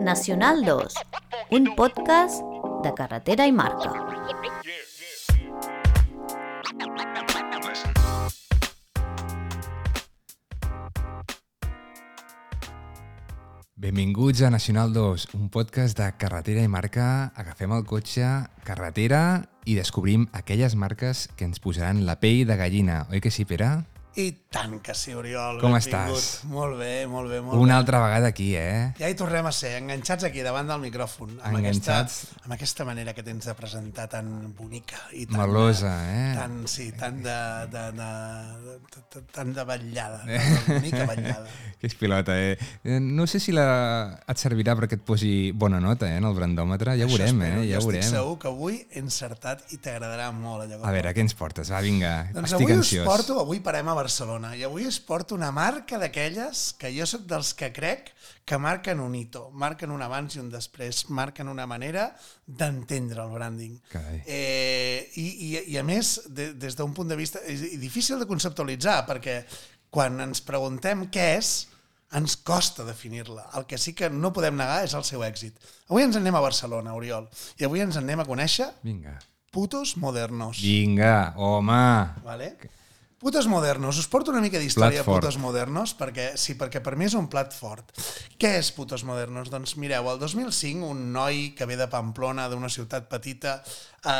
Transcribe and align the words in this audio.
Nacional 0.00 0.64
2, 0.64 0.94
un 1.50 1.74
podcast 1.74 2.42
de 2.84 2.94
carretera 2.94 3.46
i 3.46 3.52
marca. 3.52 3.90
Benvinguts 13.74 14.42
a 14.42 14.50
Nacional 14.50 14.92
2, 14.92 15.34
un 15.34 15.50
podcast 15.50 15.98
de 15.98 16.12
carretera 16.16 16.62
i 16.62 16.68
marca. 16.68 17.32
Agafem 17.34 17.74
el 17.74 17.84
cotxe, 17.84 18.26
carretera 18.62 19.50
i 19.66 19.74
descobrim 19.74 20.28
aquelles 20.32 20.78
marques 20.78 21.26
que 21.36 21.44
ens 21.44 21.58
posaran 21.58 22.06
la 22.06 22.20
pell 22.22 22.46
de 22.46 22.56
gallina. 22.56 23.06
Oi 23.10 23.20
que 23.20 23.34
sí, 23.34 23.44
Pere? 23.44 23.97
I 24.18 24.32
tant 24.50 24.80
que 24.82 24.94
sí, 24.98 25.12
Oriol. 25.14 25.60
Com 25.62 25.76
estàs? 25.78 26.40
Molt 26.50 26.74
bé, 26.80 27.04
molt 27.06 27.30
bé, 27.30 27.36
molt 27.44 27.54
Una 27.60 27.74
bé. 27.74 27.78
altra 27.78 28.00
vegada 28.02 28.26
aquí, 28.32 28.48
eh? 28.56 28.88
Ja 28.98 29.06
hi 29.06 29.14
tornem 29.14 29.46
a 29.46 29.52
ser, 29.54 29.76
enganxats 29.78 30.24
aquí 30.26 30.40
davant 30.42 30.66
del 30.66 30.80
micròfon. 30.82 31.36
Amb 31.44 31.60
Enganxats. 31.60 32.16
Aquesta, 32.24 32.40
amb 32.48 32.54
aquesta 32.56 32.86
manera 32.88 33.14
que 33.14 33.22
tens 33.22 33.46
de 33.46 33.54
presentar 33.54 34.08
tan 34.10 34.32
bonica 34.58 34.98
i 35.12 35.26
tan... 35.28 35.38
Melosa, 35.38 35.92
eh? 36.10 36.32
Tan, 36.34 36.56
sí, 36.66 36.88
tan 36.98 37.20
de, 37.22 37.36
de, 37.70 37.84
de, 37.94 38.08
de, 38.64 38.74
de, 39.14 39.22
tan 39.36 39.52
de 39.54 39.64
vetllada, 39.68 40.24
tan 40.24 40.56
de 40.56 40.74
bonica 40.80 41.06
vetllada. 41.12 41.46
Que 41.78 41.86
és 41.86 41.94
pilota, 41.94 42.34
eh? 42.34 42.56
Eh, 42.82 42.96
No 42.98 43.28
sé 43.30 43.38
si 43.38 43.52
la... 43.54 44.18
et 44.26 44.40
servirà 44.40 44.74
perquè 44.74 44.96
et 44.98 45.04
posi 45.06 45.52
bona 45.54 45.78
nota, 45.78 46.08
eh, 46.10 46.16
en 46.18 46.26
el 46.26 46.34
brandòmetre. 46.34 46.96
Ja 46.98 47.06
ho 47.06 47.12
veurem, 47.12 47.38
espero. 47.38 47.62
eh? 47.62 47.68
Ja 47.70 47.78
ho 47.78 47.84
estic 47.84 47.92
veurem. 48.00 48.08
segur 48.10 48.34
que 48.42 48.48
avui 48.50 48.80
he 48.90 48.98
encertat 48.98 49.62
i 49.70 49.78
t'agradarà 49.78 50.32
molt 50.34 50.64
allò 50.66 50.80
A 50.82 50.90
veure, 50.96 51.14
què 51.14 51.22
ens 51.22 51.36
portes? 51.38 51.70
Va, 51.70 51.78
vinga, 51.86 52.16
Doncs 52.34 52.50
estic 52.50 52.66
avui 52.66 52.74
ansiós. 52.80 53.06
us 53.06 53.12
porto, 53.12 53.38
avui 53.44 53.60
parem 53.62 53.86
a 53.86 53.94
Barcelona, 53.98 54.54
i 54.56 54.62
avui 54.66 54.86
us 54.86 55.00
porto 55.02 55.34
una 55.36 55.50
marca 55.54 55.98
d'aquelles 56.00 56.72
que 56.78 56.92
jo 56.94 57.06
sóc 57.08 57.26
dels 57.28 57.52
que 57.58 57.72
crec 57.74 58.12
que 58.48 58.58
marquen 58.62 59.02
un 59.04 59.14
hito, 59.18 59.48
marquen 59.52 59.90
un 59.92 60.02
abans 60.06 60.36
i 60.36 60.40
un 60.40 60.48
després, 60.52 61.04
marquen 61.12 61.50
una 61.52 61.66
manera 61.68 62.08
d'entendre 62.46 63.24
el 63.26 63.34
branding. 63.34 63.74
Carai. 63.92 64.22
Eh, 64.24 65.08
i, 65.20 65.26
i, 65.48 65.50
I 65.74 65.80
a 65.80 65.84
més, 65.84 66.14
de, 66.30 66.52
des 66.56 66.78
d'un 66.78 66.94
punt 66.96 67.10
de 67.10 67.18
vista... 67.18 67.42
És 67.44 67.66
difícil 67.82 68.22
de 68.22 68.28
conceptualitzar, 68.30 69.02
perquè 69.10 69.42
quan 69.92 70.20
ens 70.24 70.40
preguntem 70.44 71.06
què 71.12 71.26
és, 71.36 71.52
ens 72.16 72.38
costa 72.40 72.86
definir-la. 72.88 73.50
El 73.58 73.66
que 73.68 73.76
sí 73.80 73.92
que 73.96 74.08
no 74.08 74.32
podem 74.32 74.56
negar 74.56 74.80
és 74.86 74.94
el 74.96 75.04
seu 75.04 75.24
èxit. 75.26 75.58
Avui 75.90 76.06
ens 76.06 76.16
en 76.16 76.24
anem 76.24 76.38
a 76.38 76.44
Barcelona, 76.44 76.96
Oriol, 76.96 77.28
i 77.60 77.68
avui 77.68 77.84
ens 77.84 78.00
en 78.00 78.06
anem 78.06 78.24
a 78.24 78.28
conèixer 78.28 78.70
Vinga. 78.84 79.18
putos 79.52 79.96
modernos. 80.00 80.60
Vinga, 80.64 81.34
home! 81.36 81.84
Vale? 82.24 82.54
Putos 83.18 83.48
modernos. 83.50 83.98
Us 83.98 84.06
porto 84.06 84.30
una 84.30 84.38
mica 84.40 84.60
d'història 84.62 85.00
de 85.00 85.04
putos 85.18 85.38
modernos, 85.42 85.90
perquè, 85.98 86.36
sí, 86.38 86.54
perquè 86.54 86.78
per 86.78 86.92
mi 86.94 87.08
és 87.08 87.16
un 87.18 87.26
plat 87.26 87.50
fort. 87.50 87.88
Què 88.38 88.52
és 88.60 88.68
putos 88.76 89.02
modernos? 89.02 89.50
Doncs 89.50 89.72
mireu, 89.74 90.06
el 90.12 90.20
2005 90.22 90.86
un 90.86 91.00
noi 91.12 91.48
que 91.58 91.66
ve 91.66 91.74
de 91.80 91.88
Pamplona, 91.90 92.44
d'una 92.48 92.70
ciutat 92.70 93.08
petita, 93.10 93.56
eh, 94.04 94.12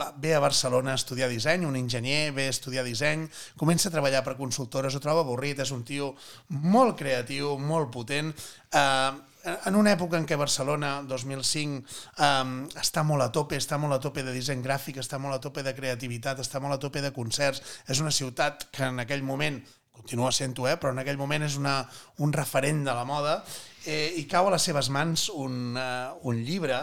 va- 0.00 0.14
ve 0.16 0.32
a 0.34 0.40
Barcelona 0.40 0.92
a 0.92 0.94
estudiar 0.94 1.28
disseny, 1.28 1.66
un 1.68 1.76
enginyer 1.76 2.32
ve 2.32 2.46
a 2.46 2.54
estudiar 2.56 2.84
disseny, 2.88 3.28
comença 3.60 3.90
a 3.90 3.92
treballar 3.92 4.24
per 4.24 4.38
consultores, 4.40 4.94
ho 4.96 5.00
troba 5.04 5.20
avorrit, 5.20 5.58
és 5.60 5.70
un 5.70 5.84
tio 5.84 6.14
molt 6.48 6.96
creatiu, 6.96 7.58
molt 7.58 7.90
potent, 7.92 8.32
eh, 8.72 9.12
en 9.44 9.76
una 9.76 9.92
època 9.96 10.18
en 10.18 10.26
què 10.28 10.38
Barcelona, 10.38 10.94
2005, 11.08 11.82
um, 12.22 12.54
està 12.78 13.02
molt 13.06 13.26
a 13.26 13.30
tope, 13.34 13.58
està 13.58 13.78
molt 13.80 13.96
a 13.96 14.00
tope 14.02 14.24
de 14.24 14.34
disseny 14.34 14.62
gràfic, 14.64 15.00
està 15.02 15.18
molt 15.22 15.36
a 15.36 15.42
tope 15.42 15.64
de 15.66 15.74
creativitat, 15.74 16.40
està 16.42 16.62
molt 16.62 16.76
a 16.76 16.80
tope 16.82 17.02
de 17.02 17.12
concerts, 17.14 17.62
és 17.88 18.02
una 18.02 18.14
ciutat 18.14 18.68
que 18.72 18.86
en 18.86 19.02
aquell 19.02 19.24
moment, 19.26 19.60
continua 19.92 20.32
sent-ho, 20.32 20.66
eh, 20.70 20.78
però 20.80 20.94
en 20.94 21.02
aquell 21.02 21.20
moment 21.20 21.44
és 21.44 21.58
una, 21.58 21.82
un 22.24 22.32
referent 22.32 22.80
de 22.86 22.94
la 22.96 23.04
moda, 23.04 23.42
eh, 23.84 24.14
i 24.16 24.24
cau 24.30 24.48
a 24.48 24.54
les 24.54 24.64
seves 24.64 24.88
mans 24.94 25.26
un, 25.34 25.76
uh, 25.76 26.14
un 26.28 26.38
llibre 26.46 26.78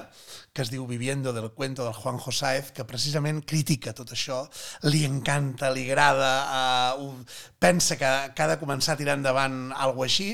que 0.54 0.62
es 0.62 0.70
diu 0.72 0.86
Viviendo 0.88 1.34
del 1.34 1.50
cuento 1.56 1.86
del 1.86 1.96
Juanjo 1.96 2.32
Sáez, 2.32 2.72
que 2.76 2.86
precisament 2.86 3.42
critica 3.48 3.96
tot 3.98 4.14
això, 4.14 4.44
li 4.92 5.06
encanta, 5.08 5.72
li 5.74 5.88
agrada, 5.90 6.96
uh, 7.00 7.12
pensa 7.60 7.98
que, 7.98 8.12
que 8.36 8.46
ha 8.46 8.52
de 8.54 8.60
començar 8.62 8.94
a 8.94 9.02
tirar 9.02 9.18
endavant 9.18 9.72
alguna 9.72 10.10
així, 10.10 10.34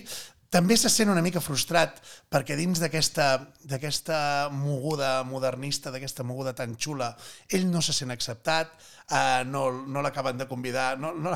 també 0.56 0.78
se 0.80 0.88
sent 0.88 1.10
una 1.12 1.24
mica 1.24 1.42
frustrat 1.44 1.98
perquè 2.32 2.56
dins 2.56 2.80
d'aquesta 2.80 4.28
moguda 4.56 5.10
modernista, 5.28 5.92
d'aquesta 5.92 6.24
moguda 6.24 6.54
tan 6.56 6.78
xula, 6.80 7.10
ell 7.52 7.66
no 7.68 7.82
se 7.84 7.92
sent 7.96 8.14
acceptat, 8.14 8.72
eh, 9.12 9.44
no, 9.52 9.66
no 9.84 10.04
l'acaben 10.06 10.40
de 10.40 10.48
convidar, 10.48 10.94
no, 11.02 11.12
no, 11.12 11.34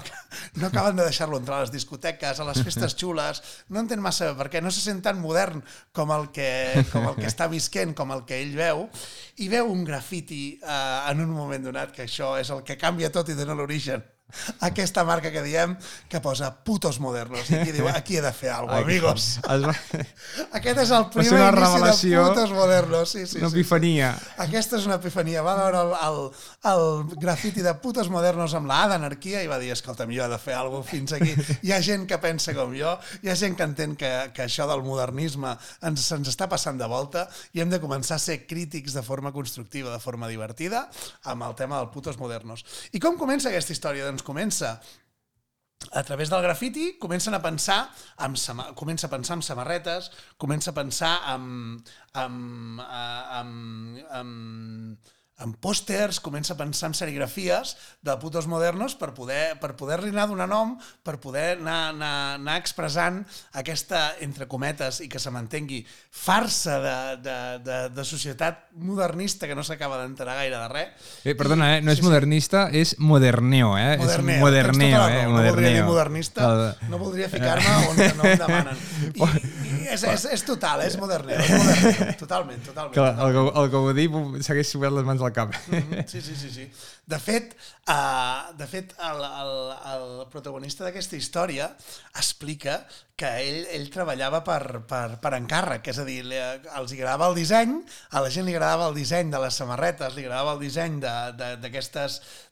no 0.56 0.70
acaben 0.70 0.96
de 0.96 1.08
deixar-lo 1.10 1.40
entrar 1.42 1.58
a 1.58 1.66
les 1.66 1.74
discoteques, 1.74 2.40
a 2.40 2.48
les 2.48 2.62
festes 2.64 2.96
xules, 2.96 3.44
no 3.68 3.84
entén 3.84 4.00
massa 4.04 4.30
bé 4.30 4.38
per 4.40 4.48
què, 4.54 4.62
no 4.64 4.72
se 4.72 4.86
sent 4.86 5.04
tan 5.04 5.20
modern 5.20 5.66
com 5.92 6.14
el 6.16 6.30
que, 6.36 6.52
com 6.94 7.10
el 7.12 7.20
que 7.20 7.28
està 7.28 7.50
visquent, 7.52 7.92
com 7.98 8.16
el 8.16 8.24
que 8.30 8.40
ell 8.40 8.56
veu, 8.56 8.86
i 9.44 9.50
veu 9.52 9.68
un 9.68 9.84
grafiti 9.84 10.46
eh, 10.62 11.12
en 11.12 11.26
un 11.26 11.36
moment 11.36 11.68
donat, 11.68 11.92
que 11.92 12.08
això 12.08 12.38
és 12.40 12.54
el 12.56 12.64
que 12.64 12.80
canvia 12.80 13.12
tot 13.12 13.28
i 13.28 13.36
dona 13.36 13.58
l'origen 13.58 14.06
aquesta 14.60 15.04
marca 15.04 15.32
que 15.32 15.42
diem 15.44 15.76
que 16.10 16.20
posa 16.22 16.52
putos 16.64 17.00
modernos 17.00 17.50
i 17.50 17.60
aquí 17.60 17.74
diu, 17.76 17.88
aquí 18.00 18.18
he 18.20 18.24
de 18.24 18.32
fer 18.34 18.52
alguna 18.54 18.80
cosa, 18.80 18.86
amigos. 18.86 19.28
Es 19.44 19.66
va... 19.66 19.76
Aquest 20.60 20.82
és 20.86 20.92
el 20.96 21.08
primer 21.14 21.42
una 21.54 21.70
inici 21.80 22.12
de 22.14 22.24
putos 22.24 22.52
modernos. 22.56 23.10
Sí, 23.10 23.26
sí, 23.28 23.38
Una 23.40 23.50
epifania. 23.50 24.14
sí. 24.18 24.30
Aquesta 24.46 24.78
és 24.80 24.86
una 24.90 24.98
epifania. 25.00 25.44
Va 25.46 25.56
veure 25.60 25.82
el, 25.86 25.94
el, 26.08 26.20
el 26.72 26.86
grafiti 27.22 27.64
de 27.66 27.74
putos 27.82 28.10
modernos 28.14 28.54
amb 28.58 28.70
la 28.70 28.84
A 28.86 28.90
d'anarquia 28.94 29.44
i 29.44 29.50
va 29.50 29.60
dir, 29.62 29.72
escolta'm, 29.76 30.12
jo 30.16 30.26
he 30.26 30.30
de 30.32 30.40
fer 30.42 30.56
alguna 30.58 30.84
cosa 30.84 30.92
fins 30.92 31.14
aquí. 31.18 31.34
Hi 31.66 31.74
ha 31.76 31.82
gent 31.86 32.06
que 32.10 32.18
pensa 32.22 32.54
com 32.58 32.74
jo, 32.78 32.96
hi 33.24 33.30
ha 33.32 33.36
gent 33.40 33.58
que 33.58 33.66
entén 33.68 33.96
que, 34.00 34.12
que 34.36 34.46
això 34.46 34.68
del 34.70 34.84
modernisme 34.86 35.56
ens, 35.86 36.06
ens 36.16 36.30
està 36.32 36.48
passant 36.52 36.78
de 36.80 36.88
volta 36.90 37.28
i 37.54 37.62
hem 37.64 37.70
de 37.72 37.80
començar 37.82 38.18
a 38.18 38.24
ser 38.24 38.42
crítics 38.48 38.94
de 38.98 39.04
forma 39.06 39.32
constructiva, 39.36 39.92
de 39.94 40.00
forma 40.04 40.28
divertida, 40.30 40.86
amb 41.30 41.46
el 41.48 41.56
tema 41.60 41.80
del 41.80 41.90
putos 41.94 42.18
modernos. 42.20 42.66
I 42.94 43.00
com 43.04 43.18
comença 43.20 43.50
aquesta 43.50 43.74
història? 43.76 44.06
Doncs 44.10 44.19
comença. 44.26 44.80
A 45.96 46.04
través 46.04 46.30
del 46.30 46.44
grafiti 46.44 46.98
comencen 47.00 47.34
a 47.34 47.42
pensar 47.42 47.78
amb 48.20 48.36
comença 48.76 49.08
a 49.08 49.14
pensar 49.14 49.38
en 49.40 49.44
samarretes, 49.48 50.10
comença 50.38 50.74
a 50.74 50.76
pensar 50.76 51.14
en, 51.34 51.46
en, 52.20 52.36
en, 52.84 53.54
en, 54.20 54.34
en 55.44 55.54
pòsters, 55.56 56.20
comença 56.24 56.54
a 56.54 56.60
pensar 56.60 56.90
en 56.92 56.96
serigrafies 56.98 57.76
de 58.04 58.16
putos 58.20 58.48
modernos 58.48 58.96
per 59.00 59.14
poder 59.16 59.56
per 59.62 59.74
poder-li 59.80 60.12
anar 60.12 60.28
donant 60.30 60.52
nom, 60.52 60.74
per 61.06 61.18
poder 61.24 61.58
anar, 61.58 61.94
anar, 61.94 62.14
anar 62.40 62.58
expressant 62.60 63.22
aquesta, 63.60 64.16
entre 64.26 64.50
cometes, 64.52 65.00
i 65.06 65.10
que 65.12 65.22
se 65.22 65.32
m'entengui, 65.32 65.82
farsa 66.12 66.80
de, 66.84 66.98
de, 67.24 67.38
de, 67.66 67.80
de 67.96 68.06
societat 68.08 68.68
modernista 68.76 69.48
que 69.48 69.56
no 69.56 69.64
s'acaba 69.64 70.02
d'enterar 70.02 70.38
gaire 70.42 70.58
de 70.58 70.70
res. 70.74 71.12
Eh, 71.24 71.36
perdona, 71.40 71.76
eh? 71.78 71.82
no 71.86 71.94
és 71.96 72.04
modernista, 72.04 72.68
és 72.76 72.96
moderneo, 73.00 73.76
eh? 73.80 73.96
Moderneo, 74.02 74.36
és 74.36 74.44
moderneo, 74.44 74.98
tota 74.98 75.12
eh? 75.12 75.24
raó. 75.24 75.30
No 75.30 75.44
voldria 75.44 75.70
dir 75.70 75.84
Moderneo. 75.84 75.88
modernista, 75.90 76.50
no 76.90 77.02
voldria 77.02 77.30
ficar-me 77.32 77.76
on 77.90 78.00
no 78.20 78.30
em 78.30 78.40
demanen. 78.44 78.78
I 79.20 79.59
és, 79.94 80.04
és, 80.14 80.26
és 80.38 80.44
total, 80.48 80.82
és 80.86 80.96
moderneo, 81.02 81.40
és 81.40 81.50
moderneo. 81.60 82.16
Totalment, 82.22 82.62
totalment. 82.66 82.98
El, 83.10 83.34
que, 83.36 83.44
el 83.64 83.70
que 83.74 83.82
ho 83.84 83.94
dic 83.98 84.18
segueix 84.46 84.72
subint 84.72 84.96
les 84.98 85.08
mans 85.08 85.22
al 85.26 85.34
cap. 85.36 85.54
Mhm, 85.68 86.06
Sí, 86.10 86.22
sí, 86.22 86.36
sí, 86.36 86.50
sí. 86.54 86.68
De 87.10 87.18
fet, 87.18 87.56
uh, 87.90 88.54
de 88.58 88.68
fet 88.70 88.92
el, 89.02 89.24
el, 89.26 89.54
el 89.94 90.10
protagonista 90.30 90.86
d'aquesta 90.86 91.18
història 91.18 91.72
explica 92.22 92.84
que 93.20 93.28
ell, 93.44 93.66
ell 93.76 93.90
treballava 93.92 94.40
per, 94.48 94.80
per, 94.88 95.18
per 95.20 95.32
encàrrec, 95.36 95.90
és 95.92 95.98
a 96.00 96.06
dir, 96.08 96.22
li, 96.30 96.38
els 96.40 96.94
agradava 96.96 97.28
el 97.28 97.36
disseny, 97.36 97.74
a 98.16 98.22
la 98.24 98.30
gent 98.32 98.46
li 98.48 98.54
agradava 98.54 98.88
el 98.88 98.96
disseny 98.96 99.34
de 99.34 99.42
les 99.44 99.58
samarretes, 99.60 100.14
li 100.16 100.24
agradava 100.24 100.54
el 100.56 100.62
disseny 100.62 101.00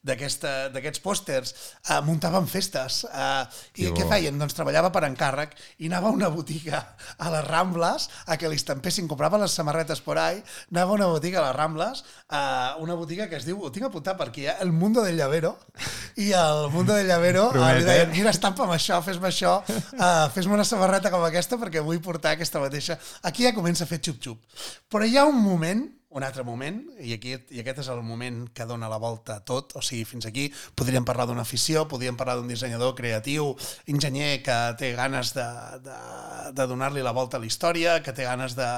d'aquests 0.10 1.04
pòsters, 1.06 1.54
uh, 1.88 2.02
muntaven 2.08 2.50
festes. 2.52 3.06
Uh, 3.08 3.46
I 3.80 3.94
què 3.96 4.10
feien? 4.10 4.36
Doncs 4.42 4.58
treballava 4.58 4.92
per 4.96 5.06
encàrrec 5.08 5.56
i 5.78 5.88
anava 5.88 6.10
a 6.10 6.18
una 6.18 6.32
botiga 6.34 6.82
a 7.16 7.32
les 7.32 7.46
Rambles 7.48 8.10
a 8.26 8.36
que 8.42 8.50
li 8.52 8.60
estampessin, 8.60 9.08
comprava 9.08 9.40
les 9.40 9.56
samarretes 9.56 10.02
por 10.04 10.18
ahí, 10.20 10.42
anava 10.74 10.98
a 10.98 11.00
una 11.00 11.12
botiga 11.14 11.40
a 11.46 11.48
les 11.48 11.56
Rambles, 11.62 12.04
a 12.28 12.44
una 12.84 12.98
botiga 13.00 13.30
que 13.32 13.40
es 13.40 13.48
diu, 13.48 13.62
ho 13.62 13.72
tinc 13.72 13.88
apuntat 13.88 14.20
per 14.20 14.28
aquí, 14.34 14.47
eh? 14.48 14.56
El 14.64 14.72
Mundo 14.72 15.04
del 15.06 15.18
Llavero, 15.20 15.56
i 16.18 16.32
el 16.34 16.70
Mundo 16.74 16.96
del 16.96 17.08
Llavero 17.08 17.50
uh, 17.52 17.68
li 17.78 17.86
deien, 17.86 18.10
eh? 18.10 18.16
mira, 18.16 18.34
estampa'm 18.34 18.72
això, 18.74 19.02
fes-me 19.06 19.30
això, 19.30 19.60
uh, 19.68 20.26
fes-me 20.34 20.58
una 20.58 20.66
samarreta 20.68 21.12
com 21.14 21.26
aquesta 21.28 21.60
perquè 21.62 21.84
vull 21.86 22.02
portar 22.04 22.36
aquesta 22.38 22.64
mateixa... 22.64 22.98
Aquí 23.28 23.46
ja 23.46 23.54
comença 23.56 23.86
a 23.86 23.90
fer 23.90 24.00
xup-xup. 24.02 24.64
Però 24.92 25.06
hi 25.06 25.18
ha 25.20 25.28
un 25.30 25.38
moment 25.44 25.86
un 26.10 26.24
altre 26.24 26.44
moment, 26.48 26.78
i, 27.04 27.12
aquí, 27.18 27.34
i 27.52 27.60
aquest 27.60 27.82
és 27.84 27.88
el 27.92 28.00
moment 28.06 28.46
que 28.56 28.66
dona 28.66 28.88
la 28.88 29.00
volta 29.02 29.36
a 29.38 29.42
tot, 29.44 29.74
o 29.76 29.82
sigui, 29.84 30.06
fins 30.08 30.26
aquí 30.30 30.46
podríem 30.78 31.04
parlar 31.06 31.26
d'una 31.28 31.44
afició, 31.44 31.84
podríem 31.92 32.16
parlar 32.16 32.38
d'un 32.38 32.48
dissenyador 32.48 32.94
creatiu, 32.96 33.50
enginyer 33.92 34.40
que 34.46 34.56
té 34.80 34.94
ganes 34.96 35.34
de, 35.36 35.46
de, 35.84 35.98
de 36.56 36.68
donar-li 36.72 37.04
la 37.04 37.12
volta 37.12 37.36
a 37.36 37.44
la 37.44 37.50
història, 37.50 37.98
que 38.06 38.16
té 38.16 38.24
ganes 38.24 38.56
de, 38.56 38.70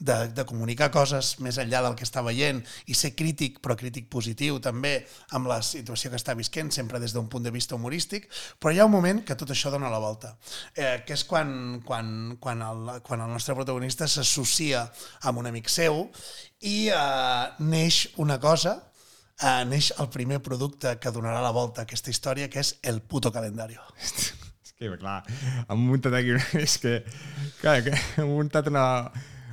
de, 0.00 0.16
de 0.32 0.46
comunicar 0.48 0.88
coses 0.94 1.34
més 1.44 1.60
enllà 1.60 1.82
del 1.84 1.98
que 2.00 2.08
està 2.08 2.24
veient 2.24 2.62
i 2.88 2.96
ser 2.96 3.12
crític, 3.12 3.60
però 3.60 3.76
crític 3.76 4.08
positiu 4.08 4.56
també 4.64 5.02
amb 5.36 5.52
la 5.52 5.60
situació 5.60 6.08
que 6.14 6.20
està 6.20 6.32
visquent, 6.38 6.72
sempre 6.72 7.02
des 7.02 7.12
d'un 7.12 7.28
punt 7.28 7.44
de 7.44 7.52
vista 7.52 7.76
humorístic, 7.76 8.30
però 8.58 8.72
hi 8.72 8.80
ha 8.80 8.88
un 8.88 8.96
moment 8.96 9.20
que 9.20 9.36
tot 9.36 9.52
això 9.52 9.68
dona 9.68 9.92
la 9.92 10.00
volta, 10.00 10.32
eh, 10.72 11.02
que 11.04 11.12
és 11.12 11.28
quan, 11.28 11.82
quan, 11.84 12.38
quan, 12.40 12.64
el, 12.64 12.94
quan 13.04 13.20
el 13.20 13.36
nostre 13.36 13.58
protagonista 13.58 14.08
s'associa 14.08 14.86
amb 15.28 15.44
un 15.44 15.52
amic 15.52 15.68
seu 15.68 16.08
i 16.60 16.90
eh, 16.92 17.44
neix 17.64 18.02
una 18.20 18.38
cosa, 18.40 18.76
eh, 19.40 19.64
neix 19.68 19.90
el 19.98 20.10
primer 20.12 20.40
producte 20.44 20.96
que 21.00 21.12
donarà 21.14 21.40
la 21.44 21.54
volta 21.56 21.82
a 21.82 21.88
aquesta 21.88 22.12
història, 22.12 22.50
que 22.52 22.60
és 22.60 22.74
el 22.82 23.00
puto 23.00 23.32
calendario. 23.32 23.80
És 24.70 24.74
que, 24.76 24.96
clar, 24.96 25.18
han 25.68 25.80
muntat 25.84 26.14
aquí... 26.16 26.36
És 26.56 26.78
que, 26.80 27.02
clar, 27.60 27.80
que 27.84 27.92
han 27.92 28.30
muntat 28.30 28.70
una, 28.70 28.84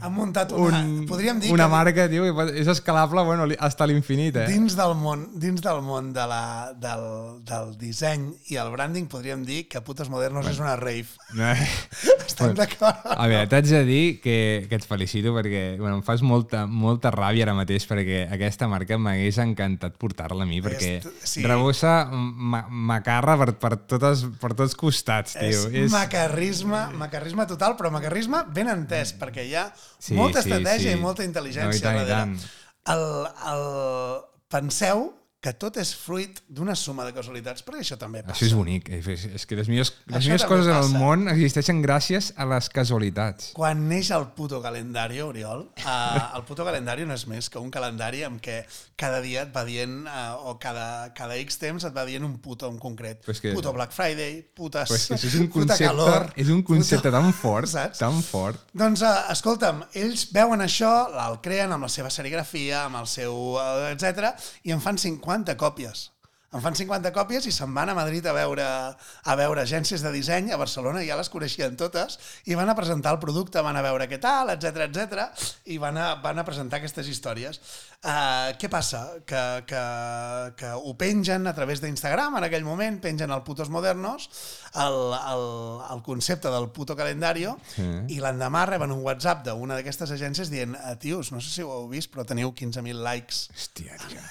Han 0.02 0.14
muntat 0.14 0.52
una... 0.54 0.82
un, 0.86 1.06
podríem 1.10 1.40
dir 1.42 1.52
una 1.54 1.66
que 1.66 1.72
marca, 1.74 2.08
tio, 2.12 2.24
que 2.36 2.46
és 2.62 2.68
escalable, 2.70 3.24
bueno, 3.26 3.48
hasta 3.60 3.88
l'infinit, 3.90 4.36
eh? 4.38 4.46
dins 4.52 4.76
del 4.78 4.94
món, 5.00 5.28
dins 5.42 5.62
del, 5.66 5.82
món 5.82 6.12
de 6.14 6.26
la, 6.30 6.42
del, 6.78 7.06
del 7.48 7.74
disseny 7.82 8.28
i 8.54 8.60
el 8.62 8.70
branding 8.74 9.08
podríem 9.10 9.42
dir 9.48 9.64
que 9.72 9.82
Putes 9.82 10.10
Modernos 10.14 10.46
és 10.52 10.60
una 10.64 10.76
rave. 10.80 11.08
No, 11.38 11.44
eh? 11.52 11.68
Estem 12.28 12.54
d'acord? 12.56 13.02
A 13.08 13.26
veure, 13.30 13.48
t'haig 13.50 13.68
de 13.72 13.82
dir 13.88 14.04
que, 14.22 14.66
que 14.70 14.78
et 14.78 14.86
felicito 14.86 15.32
perquè 15.36 15.78
bueno, 15.80 15.98
em 16.00 16.04
fas 16.06 16.22
molta, 16.22 16.66
molta 16.68 17.10
ràbia 17.14 17.46
ara 17.48 17.56
mateix 17.58 17.86
perquè 17.90 18.26
aquesta 18.34 18.68
marca 18.70 18.98
m'hagués 19.00 19.40
encantat 19.44 19.96
portar-la 20.00 20.44
a 20.46 20.48
mi 20.50 20.60
perquè 20.62 20.92
És- 21.00 21.08
sí. 21.34 21.44
rebossa 21.48 22.06
ma- 22.12 22.66
macarra 22.70 23.38
per, 23.40 23.54
per, 23.60 23.74
totes, 23.90 24.26
per 24.42 24.54
tots 24.60 24.76
costats, 24.78 25.38
tio. 25.40 25.66
És, 25.72 25.92
macarrisme, 25.94 26.84
macarrisme 27.00 27.48
total, 27.50 27.76
però 27.80 27.92
macarrisme 27.96 28.44
ben 28.54 28.70
entès, 28.76 29.16
perquè 29.18 29.48
hi 29.48 29.56
ha 29.58 29.68
Sí, 30.00 30.14
molta 30.14 30.42
sí, 30.42 30.50
estratègia 30.50 30.92
sí. 30.92 30.98
i 30.98 31.02
molta 31.02 31.24
No, 31.24 31.28
i 31.28 31.32
intel·ligència 31.32 31.82
tant, 31.82 31.98
i 31.98 32.06
darrere. 32.06 32.14
tant. 32.14 32.36
El, 32.94 33.06
el... 33.54 33.64
Penseu 34.48 35.10
que 35.48 35.54
tot 35.56 35.78
és 35.80 35.94
fruit 35.96 36.42
d'una 36.52 36.76
suma 36.76 37.06
de 37.08 37.14
casualitats, 37.16 37.64
perquè 37.64 37.80
això 37.86 37.96
també 38.00 38.20
passa. 38.26 38.36
Això 38.36 38.50
és 38.50 38.56
bonic. 38.58 38.90
eh? 38.92 39.00
És, 39.38 39.46
que 39.48 39.56
les 39.56 39.70
millors, 39.72 39.94
les 40.10 40.18
Això 40.20 40.28
millors 40.34 40.44
coses 40.50 40.68
en 40.68 40.76
el 40.76 40.88
passa. 40.90 41.00
món 41.00 41.28
existeixen 41.32 41.80
gràcies 41.86 42.34
a 42.36 42.44
les 42.52 42.68
casualitats. 42.74 43.54
Quan 43.56 43.86
neix 43.88 44.10
el 44.12 44.26
puto 44.36 44.60
calendari, 44.62 45.22
Oriol, 45.24 45.70
eh, 45.78 45.86
el 46.36 46.44
puto 46.44 46.66
calendari 46.68 47.06
no 47.08 47.16
és 47.16 47.24
més 47.32 47.48
que 47.50 47.60
un 47.64 47.72
calendari 47.72 48.26
en 48.28 48.42
què 48.44 48.58
cada 49.00 49.22
dia 49.24 49.46
et 49.48 49.54
va 49.56 49.64
dient, 49.64 50.02
eh, 50.04 50.26
o 50.50 50.58
cada, 50.60 51.14
cada 51.16 51.38
X 51.40 51.60
temps 51.62 51.86
et 51.88 51.96
va 51.96 52.04
dient 52.10 52.26
un 52.28 52.38
puto 52.44 52.68
en 52.68 52.78
concret. 52.78 53.24
És 53.32 53.40
que- 53.40 53.54
puto 53.56 53.72
Black 53.74 53.94
Friday, 53.96 54.42
putes, 54.54 54.90
Però 54.90 55.00
és 55.00 55.08
que 55.08 55.16
això 55.16 55.28
és 55.32 55.40
un 55.40 55.48
puta 55.54 55.78
concepte, 55.78 55.86
calor, 55.88 56.28
és 56.36 56.50
un 56.52 56.62
concepte 56.68 57.08
puto- 57.08 57.16
tan 57.22 57.32
fort, 57.34 57.72
Saps? 57.78 58.04
tan 58.04 58.20
fort. 58.26 58.68
Doncs, 58.74 59.02
uh, 59.08 59.32
escolta'm, 59.32 59.86
ells 59.96 60.28
veuen 60.36 60.60
això, 60.66 60.92
el 61.30 61.40
creen 61.46 61.72
amb 61.72 61.88
la 61.88 61.92
seva 61.94 62.12
serigrafia, 62.12 62.84
amb 62.90 63.00
el 63.04 63.08
seu... 63.08 63.34
Uh, 63.56 63.88
etc 63.94 64.34
i 64.68 64.72
en 64.74 64.82
fan 64.84 64.98
50 64.98 65.37
còpies. 65.58 66.17
En 66.56 66.62
fan 66.64 66.78
50 66.80 67.12
còpies 67.12 67.44
i 67.50 67.52
se'n 67.52 67.74
van 67.76 67.90
a 67.92 67.94
Madrid 67.98 68.24
a 68.26 68.32
veure, 68.32 68.64
a 68.64 69.34
veure 69.36 69.62
agències 69.66 70.00
de 70.00 70.12
disseny, 70.16 70.48
a 70.56 70.58
Barcelona 70.62 71.02
ja 71.04 71.18
les 71.20 71.28
coneixien 71.30 71.76
totes, 71.76 72.16
i 72.48 72.56
van 72.56 72.70
a 72.72 72.76
presentar 72.78 73.12
el 73.12 73.20
producte, 73.20 73.60
van 73.66 73.76
a 73.76 73.82
veure 73.84 74.08
què 74.08 74.16
tal, 74.24 74.48
etc 74.54 74.86
etc 74.88 75.26
i 75.68 75.76
van 75.78 75.98
a, 76.00 76.06
van 76.24 76.40
a 76.40 76.46
presentar 76.48 76.80
aquestes 76.80 77.10
històries. 77.12 77.60
Uh, 77.98 78.54
què 78.62 78.70
passa? 78.72 79.02
Que, 79.28 79.42
que, 79.68 79.82
que 80.56 80.72
ho 80.78 80.94
pengen 80.96 81.50
a 81.52 81.54
través 81.58 81.82
d'Instagram 81.84 82.38
en 82.40 82.48
aquell 82.48 82.64
moment, 82.64 83.02
pengen 83.04 83.34
el 83.36 83.44
Putos 83.44 83.68
Modernos, 83.74 84.30
el, 84.80 84.98
el, 85.18 85.46
el 85.98 86.04
concepte 86.06 86.48
del 86.54 86.70
puto 86.72 86.96
calendario, 86.96 87.58
Sí. 87.76 87.84
i 88.16 88.22
l'endemà 88.24 88.64
reben 88.70 88.92
un 88.96 89.04
WhatsApp 89.04 89.44
d'una 89.50 89.76
d'aquestes 89.76 90.12
agències 90.16 90.50
dient 90.54 90.76
"Eh, 90.78 90.96
tios, 91.02 91.32
no 91.34 91.42
sé 91.42 91.50
si 91.52 91.62
ho 91.66 91.72
heu 91.76 91.88
vist, 91.92 92.10
però 92.14 92.24
teniu 92.26 92.54
15.000 92.56 93.04
likes 93.04 93.50
Hòstia, 93.54 93.98
tio. 94.08 94.22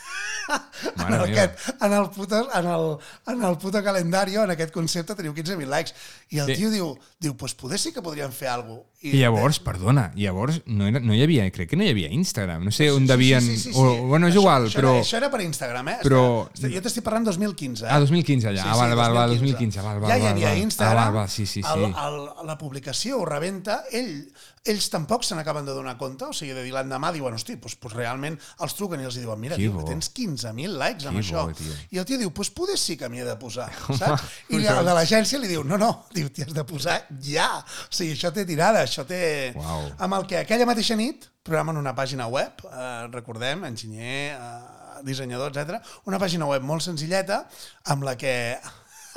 en, 1.07 1.15
aquest, 1.21 1.69
en, 1.83 1.93
el 1.93 2.06
puto, 2.11 2.49
en, 2.55 2.67
el, 2.67 2.97
en 3.35 3.43
el 3.45 3.57
puto 3.59 3.83
calendario, 3.83 4.45
en 4.45 4.51
aquest 4.51 4.73
concepte, 4.75 5.15
teniu 5.15 5.33
15.000 5.35 5.67
likes. 5.69 5.95
I 6.31 6.39
el 6.43 6.47
Sí. 6.47 6.57
tio 6.57 6.71
diu, 6.71 6.99
diu, 7.21 7.37
pues 7.37 7.55
poder 7.55 7.79
sí 7.79 7.93
que 7.93 8.03
podríem 8.03 8.33
fer 8.33 8.49
alguna 8.49 8.81
cosa. 8.81 8.91
I 9.07 9.13
llavors, 9.21 9.61
perdona, 9.61 10.11
llavors 10.17 10.63
no, 10.67 10.87
era, 10.89 10.99
no 10.99 11.15
hi 11.15 11.21
havia, 11.23 11.45
crec 11.53 11.69
que 11.71 11.77
no 11.77 11.85
hi 11.85 11.91
havia 11.93 12.09
Instagram, 12.11 12.65
no 12.65 12.73
sé 12.73 12.89
on 12.91 13.07
devien... 13.07 13.45
O, 13.75 13.85
bueno, 14.09 14.27
és 14.27 14.35
Això- 14.35 14.41
igual, 14.41 14.67
això 14.67 14.81
però... 14.81 14.95
Era, 14.97 15.05
això 15.05 15.17
era 15.21 15.31
per 15.31 15.43
Instagram, 15.45 15.89
eh? 15.93 15.99
però- 16.03 16.49
Està- 16.51 16.71
Jo 16.73 16.81
t'estic 16.83 17.05
parlant 17.05 17.27
2015, 17.29 17.85
eh? 17.85 17.89
Ah, 17.93 18.01
2015 18.01 18.55
ja. 18.57 18.65
ah, 18.73 18.75
val, 18.77 18.97
val, 18.97 19.15
val, 19.15 19.31
2015, 19.37 19.83
val, 19.85 20.01
val, 20.01 20.11
ja 20.11 20.17
hi 20.19 20.27
havia 20.33 20.49
val. 20.49 20.59
Instagram, 20.65 20.99
Ah, 20.99 21.05
val, 21.11 21.15
val, 21.21 21.29
sí, 21.31 21.47
sí, 21.47 21.63
sí. 21.63 21.69
El, 21.77 21.85
el, 21.93 22.47
la 22.49 22.59
publicació 22.59 23.21
ho 23.21 23.25
rebenta, 23.29 23.85
ell, 23.93 24.27
ells 24.71 24.89
tampoc 24.93 25.25
se 25.25 25.37
n'acaben 25.39 25.65
de 25.67 25.73
donar 25.77 25.97
compte, 26.01 26.25
o 26.29 26.35
sigui, 26.37 26.53
de 26.57 26.63
dir 26.67 26.73
l'endemà 26.75 27.13
diuen, 27.15 27.35
hosti, 27.37 27.57
doncs, 27.63 27.77
doncs 27.83 27.95
realment 27.97 28.37
els 28.65 28.75
truquen 28.79 29.01
i 29.03 29.07
els 29.09 29.17
diuen, 29.21 29.39
mira, 29.41 29.57
tio, 29.61 29.73
que 29.79 29.85
tens 29.89 30.11
15.000 30.17 30.77
likes 30.81 31.07
amb 31.07 31.19
Que 31.21 31.25
això. 31.25 31.45
bo, 31.47 31.55
tio. 31.59 31.77
I 31.95 32.01
el 32.03 32.09
tio 32.09 32.19
diu, 32.21 32.31
doncs 32.35 32.51
poder 32.57 32.77
sí 32.81 32.97
que 33.01 33.09
m'hi 33.13 33.23
he 33.23 33.27
de 33.29 33.37
posar, 33.41 33.69
saps? 34.01 34.27
I 34.51 34.61
el 34.63 34.85
de 34.91 34.97
l'agència 34.99 35.41
li 35.43 35.51
diu, 35.51 35.65
no, 35.65 35.79
no, 35.81 35.91
diu, 36.15 36.29
t'hi 36.29 36.47
has 36.47 36.55
de 36.57 36.65
posar 36.69 36.99
ja. 37.23 37.49
O 37.89 37.93
sigui, 37.95 38.13
això 38.17 38.33
té 38.35 38.45
tirada, 38.49 38.83
això 38.87 39.07
té... 39.09 39.21
Uau. 39.57 39.87
Amb 40.07 40.19
el 40.21 40.27
que 40.31 40.41
aquella 40.45 40.67
mateixa 40.69 40.97
nit 40.99 41.29
programen 41.47 41.77
una 41.79 41.95
pàgina 41.95 42.27
web, 42.27 42.65
eh, 42.67 43.07
recordem, 43.13 43.63
enginyer, 43.69 44.35
eh, 44.35 45.03
dissenyador, 45.07 45.53
etc. 45.55 45.79
Una 46.11 46.19
pàgina 46.19 46.49
web 46.49 46.65
molt 46.67 46.83
senzilleta 46.83 47.45
amb 47.93 48.03
la 48.09 48.17
que 48.19 48.33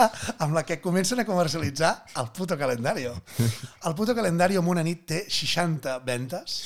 amb 0.43 0.53
la 0.55 0.65
que 0.65 0.79
comencen 0.81 1.19
a 1.19 1.25
comercialitzar 1.25 1.93
el 2.21 2.29
puto 2.35 2.57
calendario. 2.57 3.15
El 3.85 3.95
puto 3.95 4.15
calendario 4.15 4.61
en 4.61 4.67
una 4.75 4.83
nit 4.83 5.05
té 5.09 5.25
60 5.29 5.99
ventes. 6.05 6.59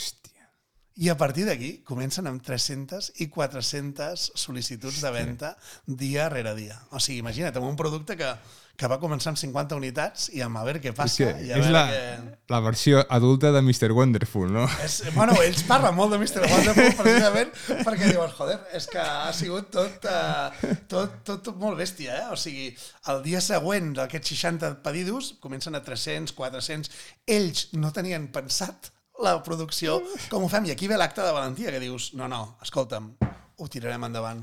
I 0.95 1.09
a 1.09 1.17
partir 1.17 1.47
d'aquí 1.47 1.79
comencen 1.87 2.27
amb 2.29 2.43
300 2.45 3.13
i 3.23 3.29
400 3.33 4.27
sol·licituds 4.37 5.01
de 5.01 5.11
venda 5.13 5.55
dia 5.87 6.27
rere 6.29 6.53
dia. 6.57 6.77
O 6.93 7.01
sigui, 7.01 7.23
imagina't, 7.23 7.55
amb 7.57 7.65
un 7.65 7.79
producte 7.79 8.13
que, 8.19 8.29
que 8.77 8.89
va 8.91 8.99
començar 9.01 9.31
amb 9.31 9.41
50 9.41 9.79
unitats 9.79 10.27
i 10.37 10.43
amb 10.45 10.59
a 10.61 10.63
veure 10.67 10.83
què 10.83 10.91
És, 10.91 10.97
passa. 10.99 11.17
que 11.17 11.47
i 11.47 11.49
a 11.49 11.57
és 11.57 11.71
la, 11.73 11.83
què... 11.89 12.37
la 12.53 12.61
versió 12.65 13.01
adulta 13.17 13.49
de 13.55 13.63
Mr. 13.65 13.89
Wonderful, 13.97 14.53
no? 14.53 14.67
És, 14.85 14.99
bueno, 15.17 15.33
ells 15.41 15.65
parlen 15.69 15.97
molt 15.97 16.13
de 16.13 16.21
Mr. 16.21 16.45
Wonderful 16.45 16.93
precisament 17.01 17.53
perquè 17.81 18.13
diuen, 18.13 18.33
joder, 18.37 18.61
és 18.77 18.89
que 18.93 19.01
ha 19.01 19.33
sigut 19.33 19.73
tot, 19.73 20.09
uh, 20.09 20.73
tot, 20.93 21.21
tot, 21.25 21.45
tot 21.49 21.61
molt 21.61 21.81
bèstia, 21.81 22.21
eh? 22.21 22.33
O 22.33 22.37
sigui, 22.37 22.69
el 23.09 23.25
dia 23.25 23.41
següent 23.41 23.95
d'aquests 23.97 24.37
60 24.37 24.75
pedidos 24.85 25.33
comencen 25.41 25.73
a 25.73 25.81
300, 25.81 26.37
400. 26.37 26.93
Ells 27.33 27.71
no 27.77 27.89
tenien 27.95 28.29
pensat 28.33 28.93
la 29.21 29.37
producció 29.43 29.99
com 30.31 30.43
ho 30.43 30.49
fem. 30.49 30.65
I 30.71 30.71
aquí 30.73 30.87
ve 30.89 30.97
l'acte 30.97 31.21
de 31.21 31.31
valentia, 31.35 31.71
que 31.71 31.79
dius, 31.83 32.13
no, 32.17 32.27
no, 32.27 32.57
escolta'm, 32.65 33.13
ho 33.63 33.67
tirarem 33.69 34.01
endavant. 34.07 34.39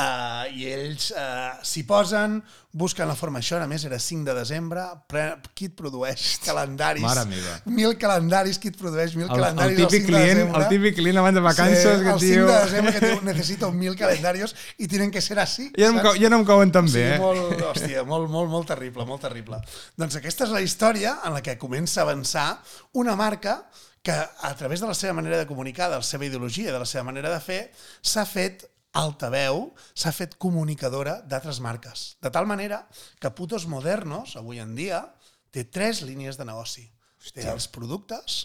Uh, 0.00 0.48
I 0.56 0.64
ells 0.72 1.10
uh, 1.12 1.58
s'hi 1.62 1.82
posen, 1.86 2.38
busquen 2.72 3.06
la 3.06 3.14
forma. 3.14 3.38
Això, 3.42 3.58
a 3.60 3.66
més, 3.68 3.84
era 3.84 3.98
5 4.00 4.24
de 4.24 4.34
desembre, 4.34 4.82
pre... 5.06 5.26
qui 5.54 5.68
et 5.68 5.74
produeix 5.76 6.38
calendaris? 6.44 7.04
Mare 7.04 7.26
meva. 7.28 7.58
Mil 7.68 7.92
calendaris, 8.00 8.58
qui 8.58 8.72
et 8.72 8.78
produeix 8.80 9.12
mil 9.14 9.28
El, 9.28 9.34
calendaris 9.36 9.76
el 9.76 9.84
típic 9.84 10.06
5 10.06 10.08
de 10.08 10.10
client, 10.10 10.40
desembre? 10.40 10.62
el 10.64 10.68
típic 10.72 10.96
client 11.02 11.20
abans 11.22 11.36
de 11.36 11.44
vacances 11.44 11.84
sí, 11.84 12.04
que 12.08 12.12
el 12.16 12.20
5 12.24 12.32
diu... 12.32 12.48
de 12.48 12.58
desembre 12.64 12.94
que 12.96 13.04
diu 13.12 13.22
necessito 13.28 13.70
mil 13.76 13.96
calendarios 14.00 14.56
i 14.78 14.88
tienen 14.88 15.12
que 15.12 15.20
ser 15.20 15.38
així. 15.44 15.68
Ja 15.76 15.92
no, 15.92 16.00
cau- 16.02 16.16
ja 16.18 16.32
no 16.32 16.40
em 16.40 16.48
cauen 16.48 16.72
tan 16.74 16.88
Sí, 16.88 16.96
bé, 16.98 17.06
eh? 17.14 17.18
molt, 17.22 17.60
hòstia, 17.74 18.06
molt, 18.08 18.32
molt, 18.32 18.50
molt 18.56 18.72
terrible, 18.72 19.04
molt 19.06 19.20
terrible. 19.28 19.60
Doncs 20.00 20.16
aquesta 20.24 20.48
és 20.48 20.56
la 20.56 20.64
història 20.64 21.18
en 21.28 21.36
la 21.36 21.44
que 21.44 21.58
comença 21.60 22.00
a 22.00 22.08
avançar 22.08 22.54
una 22.96 23.14
marca 23.20 23.60
que 24.06 24.14
a 24.14 24.52
través 24.54 24.78
de 24.78 24.86
la 24.86 24.94
seva 24.94 25.16
manera 25.18 25.38
de 25.40 25.48
comunicar, 25.50 25.88
de 25.90 25.96
la 25.98 26.06
seva 26.06 26.26
ideologia, 26.28 26.70
de 26.70 26.78
la 26.78 26.86
seva 26.86 27.02
manera 27.08 27.32
de 27.32 27.40
fer, 27.42 27.60
s'ha 28.06 28.22
fet 28.28 28.62
altaveu, 28.96 29.72
s'ha 29.98 30.12
fet 30.14 30.36
comunicadora 30.40 31.18
d'altres 31.26 31.58
marques. 31.60 32.04
De 32.22 32.30
tal 32.30 32.46
manera 32.46 32.84
que 33.20 33.32
Putos 33.34 33.66
Modernos, 33.66 34.36
avui 34.40 34.60
en 34.62 34.76
dia, 34.78 35.02
té 35.50 35.64
tres 35.66 36.02
línies 36.06 36.38
de 36.38 36.46
negoci. 36.48 36.86
Té 37.34 37.48
els 37.50 37.66
productes, 37.68 38.38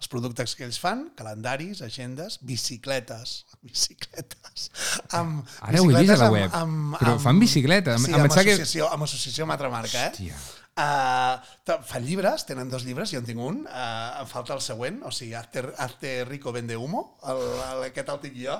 els 0.00 0.08
productes 0.10 0.56
que 0.56 0.64
ells 0.66 0.80
fan, 0.80 1.10
calendaris, 1.18 1.82
agendes, 1.84 2.38
bicicletes, 2.42 3.44
bicicletes, 3.66 4.70
amb, 5.12 5.44
Ara 5.60 5.84
ho 5.84 5.90
he 5.92 6.00
vist 6.00 6.16
a 6.16 6.18
la 6.24 6.30
bicicletes 6.30 6.30
web. 6.32 6.50
amb, 6.64 6.94
amb, 6.96 6.98
Però 7.04 7.18
fan 7.22 7.38
bicicleta. 7.44 7.94
Em- 8.00 8.04
Sí, 8.08 8.10
em 8.10 8.18
amb, 8.18 8.24
pensava 8.30 8.44
que- 8.48 8.56
associació, 8.56 8.88
amb 8.96 9.04
associació 9.06 9.44
amb 9.46 9.52
altra 9.58 9.70
marca, 9.70 10.06
eh? 10.08 10.12
Hòstia. 10.16 10.42
Uh, 10.74 11.38
fan 11.86 12.02
llibres, 12.02 12.42
tenen 12.48 12.66
dos 12.70 12.82
llibres, 12.82 13.12
jo 13.14 13.20
en 13.22 13.26
tinc 13.28 13.38
un, 13.38 13.60
uh, 13.70 14.22
em 14.24 14.26
falta 14.26 14.56
el 14.56 14.62
següent, 14.64 14.96
o 15.06 15.12
sigui, 15.14 15.32
Arte, 15.38 15.62
Arte 15.78 16.24
Rico 16.26 16.50
Vende 16.50 16.74
Humo, 16.76 17.04
el, 17.30 17.42
el, 17.68 17.82
aquest 17.92 18.10
el 18.10 18.18
tinc 18.24 18.34
jo, 18.40 18.56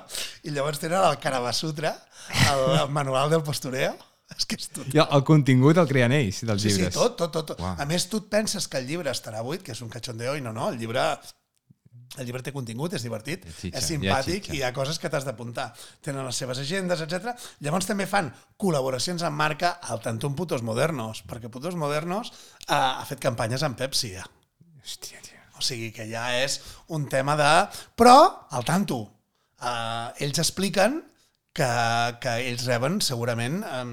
i 0.47 0.53
llavors 0.55 0.79
tenen 0.79 1.03
el 1.03 1.17
Caravasutra, 1.19 1.91
el, 2.53 2.63
el 2.85 2.93
manual 2.95 3.29
del 3.33 3.43
postureo, 3.43 3.91
és 4.37 4.47
que 4.47 4.55
és 4.55 4.69
tot. 4.71 4.87
I 4.95 5.03
el, 5.03 5.25
contingut 5.27 5.77
el 5.83 5.89
creen 5.91 6.15
ells, 6.15 6.39
dels 6.47 6.63
Sí, 6.63 6.71
sí, 6.71 6.77
llibres. 6.85 6.95
tot, 6.95 7.17
tot, 7.19 7.35
tot. 7.35 7.51
tot. 7.51 7.59
Uau. 7.65 7.75
A 7.83 7.85
més, 7.89 8.07
tu 8.07 8.23
et 8.23 8.31
penses 8.31 8.67
que 8.71 8.79
el 8.79 8.87
llibre 8.87 9.11
estarà 9.11 9.43
buit, 9.43 9.61
que 9.61 9.75
és 9.75 9.83
un 9.83 9.91
cachondeo, 9.91 10.37
i 10.39 10.41
no, 10.45 10.55
no, 10.55 10.69
el 10.71 10.79
llibre 10.79 11.03
el 12.17 12.27
llibre 12.27 12.43
té 12.45 12.53
contingut, 12.55 12.95
és 12.95 13.03
divertit, 13.05 13.45
ha 13.45 13.53
xitxa, 13.53 13.71
és 13.71 13.83
ha 13.83 13.87
simpàtic 13.87 14.49
i 14.51 14.59
hi 14.59 14.63
ha 14.65 14.73
coses 14.75 14.99
que 15.01 15.11
t'has 15.11 15.25
d'apuntar. 15.27 15.67
Tenen 16.05 16.25
les 16.27 16.39
seves 16.41 16.61
agendes, 16.63 17.01
etc. 17.05 17.33
Llavors 17.65 17.89
també 17.89 18.07
fan 18.09 18.31
col·laboracions 18.61 19.25
amb 19.27 19.39
marca 19.39 19.75
al 19.83 20.03
Tantum 20.03 20.35
Putos 20.37 20.63
Modernos, 20.65 21.23
perquè 21.27 21.51
Putos 21.51 21.77
Modernos 21.79 22.31
eh, 22.31 22.75
ha 22.75 23.05
fet 23.09 23.23
campanyes 23.23 23.65
amb 23.67 23.79
Pepsi, 23.79 24.13
ja. 24.15 24.27
Hòstia, 24.83 25.21
tio. 25.25 25.41
O 25.55 25.63
sigui 25.63 25.91
que 25.95 26.07
ja 26.09 26.27
és 26.37 26.59
un 26.93 27.07
tema 27.11 27.35
de... 27.39 27.51
Però, 27.99 28.15
al 28.51 28.65
tanto, 28.67 29.01
eh, 29.61 30.25
ells 30.25 30.41
expliquen 30.43 31.01
que, 31.55 31.71
que 32.21 32.35
ells 32.51 32.67
reben 32.67 32.99
segurament 33.03 33.61
eh, 33.63 33.83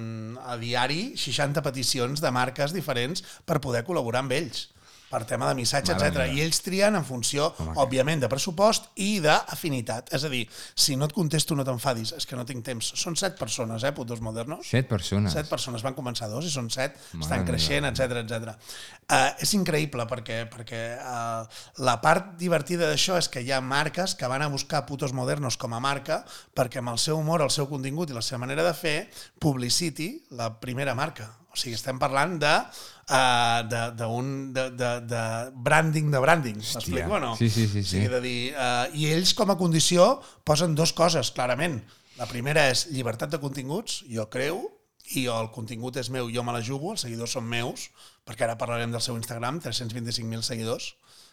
a 0.43 0.59
diari 0.61 1.03
60 1.19 1.63
peticions 1.65 2.23
de 2.23 2.35
marques 2.35 2.75
diferents 2.75 3.23
per 3.47 3.63
poder 3.63 3.87
col·laborar 3.87 4.25
amb 4.27 4.35
ells 4.39 4.72
per 5.13 5.23
tema 5.29 5.51
de 5.51 5.59
missatge, 5.61 5.95
etc. 5.95 6.27
I 6.33 6.43
ells 6.45 6.63
trien 6.65 6.97
en 6.97 7.05
funció, 7.05 7.51
Home, 7.61 7.77
òbviament, 7.85 8.23
de 8.25 8.31
pressupost 8.33 8.89
i 9.05 9.19
d'afinitat. 9.25 10.13
És 10.17 10.25
a 10.25 10.33
dir, 10.33 10.43
si 10.75 10.97
no 10.97 11.09
et 11.09 11.15
contesto 11.17 11.57
no 11.59 11.67
t'enfadis, 11.69 12.15
és 12.17 12.29
que 12.29 12.39
no 12.39 12.47
tinc 12.49 12.65
temps. 12.67 12.93
Són 12.99 13.19
set 13.19 13.37
persones, 13.41 13.85
eh, 13.85 13.93
putos 13.93 14.23
modernos. 14.25 14.67
Set 14.73 14.89
persones. 14.89 15.37
Set 15.37 15.51
persones, 15.53 15.85
van 15.85 15.97
començar 15.99 16.31
dos 16.33 16.49
i 16.49 16.53
són 16.55 16.71
set, 16.73 16.97
Mare 17.13 17.27
estan 17.27 17.47
creixent, 17.49 17.89
etc 17.93 18.23
etc. 18.25 18.57
Uh, 19.11 19.29
és 19.45 19.51
increïble 19.59 20.07
perquè, 20.09 20.39
perquè 20.49 20.79
uh, 20.97 21.43
la 21.85 21.97
part 22.01 22.31
divertida 22.41 22.87
d'això 22.89 23.19
és 23.19 23.27
que 23.29 23.43
hi 23.43 23.51
ha 23.53 23.59
marques 23.61 24.15
que 24.17 24.31
van 24.31 24.45
a 24.45 24.49
buscar 24.49 24.87
putos 24.89 25.13
modernos 25.13 25.59
com 25.61 25.75
a 25.75 25.81
marca 25.83 26.23
perquè 26.57 26.81
amb 26.81 26.95
el 26.95 27.01
seu 27.03 27.19
humor, 27.19 27.43
el 27.45 27.51
seu 27.53 27.67
contingut 27.69 28.09
i 28.09 28.17
la 28.17 28.23
seva 28.25 28.41
manera 28.47 28.65
de 28.65 28.73
fer, 28.79 28.97
publicity 29.43 30.09
la 30.39 30.49
primera 30.63 30.95
marca. 30.95 31.29
O 31.53 31.59
sigui, 31.59 31.75
estem 31.77 31.99
parlant 32.01 32.39
de 32.41 32.53
uh, 33.13 33.91
d'un 33.99 34.29
de, 34.57 34.69
de, 34.73 34.93
de 35.11 35.25
branding 35.67 36.09
de 36.15 36.23
branding, 36.23 36.63
m'explico 36.63 37.19
o 37.19 37.21
no? 37.21 37.35
Sí, 37.37 37.51
sí, 37.53 37.67
sí, 37.67 37.83
O 37.83 37.91
sigui, 37.91 38.07
sí. 38.07 38.13
de 38.15 38.21
dir, 38.25 38.39
uh, 38.55 38.87
I 38.97 39.11
ells 39.13 39.35
com 39.37 39.53
a 39.53 39.59
condició 39.61 40.15
posen 40.49 40.79
dues 40.79 40.95
coses, 40.97 41.35
clarament. 41.37 41.83
La 42.17 42.31
primera 42.31 42.65
és 42.73 42.87
llibertat 42.95 43.35
de 43.35 43.43
continguts, 43.43 44.01
jo 44.09 44.25
creu, 44.33 44.63
i 45.19 45.27
el 45.29 45.51
contingut 45.53 45.99
és 46.01 46.09
meu, 46.15 46.31
jo 46.33 46.45
me 46.47 46.57
la 46.57 46.65
jugo, 46.65 46.95
els 46.95 47.05
seguidors 47.05 47.37
són 47.37 47.45
meus, 47.51 47.91
perquè 48.27 48.47
ara 48.47 48.59
parlarem 48.61 48.93
del 48.95 49.03
seu 49.03 49.17
Instagram, 49.19 49.61
325.000 49.65 50.47
seguidors. 50.47 50.93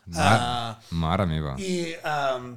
Mare, 0.10 0.76
mare 0.98 1.26
meva. 1.30 1.54
Uh, 1.54 1.62
I, 1.62 1.94
um, 2.02 2.50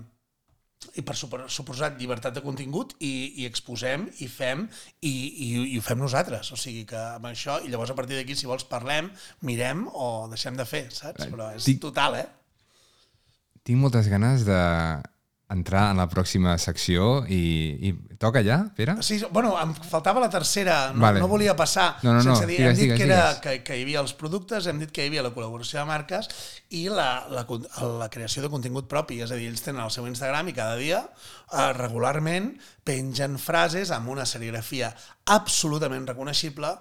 i 0.99 1.03
per 1.07 1.15
suposat 1.15 1.99
llibertat 2.01 2.35
de 2.35 2.43
contingut 2.43 2.97
i, 3.05 3.43
i 3.43 3.47
exposem 3.47 4.09
i 4.25 4.27
fem 4.29 4.65
i, 5.01 5.13
i, 5.13 5.49
i 5.75 5.79
ho 5.79 5.83
fem 5.85 6.01
nosaltres 6.01 6.51
o 6.53 6.59
sigui 6.59 6.83
que 6.91 6.99
amb 6.99 7.29
això 7.31 7.61
i 7.63 7.71
llavors 7.71 7.93
a 7.93 7.97
partir 7.99 8.19
d'aquí 8.19 8.35
si 8.37 8.49
vols 8.51 8.67
parlem, 8.69 9.11
mirem 9.47 9.85
o 9.93 10.27
deixem 10.33 10.59
de 10.59 10.67
fer, 10.67 10.89
saps? 10.91 11.29
Però 11.31 11.53
és 11.55 11.69
Tinc- 11.69 11.85
total, 11.85 12.19
eh? 12.19 12.27
Tinc 13.63 13.79
moltes 13.79 14.09
ganes 14.11 14.43
de 14.49 14.59
entrar 15.53 15.91
en 15.93 16.01
la 16.01 16.09
pròxima 16.11 16.57
secció 16.61 17.23
i, 17.29 17.43
i 17.89 17.93
toca 18.23 18.43
ja, 18.45 18.59
Pere? 18.77 18.97
Sí, 19.05 19.21
bueno, 19.35 19.53
em 19.61 19.75
faltava 19.75 20.23
la 20.23 20.31
tercera, 20.33 20.93
no, 20.95 21.05
Vale. 21.05 21.21
no 21.21 21.29
volia 21.31 21.55
passar 21.59 21.99
No, 22.03 22.15
no, 22.15 22.23
no, 22.23 22.25
sense 22.31 22.49
dir, 22.49 22.59
digues, 22.59 22.71
hem 22.71 22.79
dit 22.79 22.85
digues, 22.87 22.99
que, 23.01 23.07
era, 23.09 23.21
digues. 23.29 23.43
que, 23.45 23.55
que 23.67 23.79
hi 23.79 23.87
havia 23.87 24.03
els 24.03 24.15
productes, 24.19 24.67
hem 24.71 24.83
dit 24.83 24.93
que 24.95 25.05
hi 25.05 25.13
havia 25.13 25.25
la 25.27 25.33
col·laboració 25.35 25.81
de 25.81 25.87
marques 25.91 26.31
i 26.73 26.87
la, 26.89 27.27
la, 27.33 27.45
la 28.01 28.11
creació 28.13 28.45
de 28.45 28.51
contingut 28.53 28.89
propi, 28.91 29.21
és 29.25 29.33
a 29.33 29.39
dir, 29.39 29.51
ells 29.53 29.65
tenen 29.65 29.85
el 29.85 29.93
seu 29.95 30.09
Instagram 30.09 30.51
i 30.53 30.57
cada 30.57 30.77
dia 30.81 31.03
eh, 31.03 31.71
regularment 31.79 32.53
pengen 32.87 33.39
frases 33.39 33.93
amb 33.95 34.11
una 34.11 34.27
serigrafia 34.27 34.91
absolutament 35.31 36.09
reconeixible, 36.09 36.73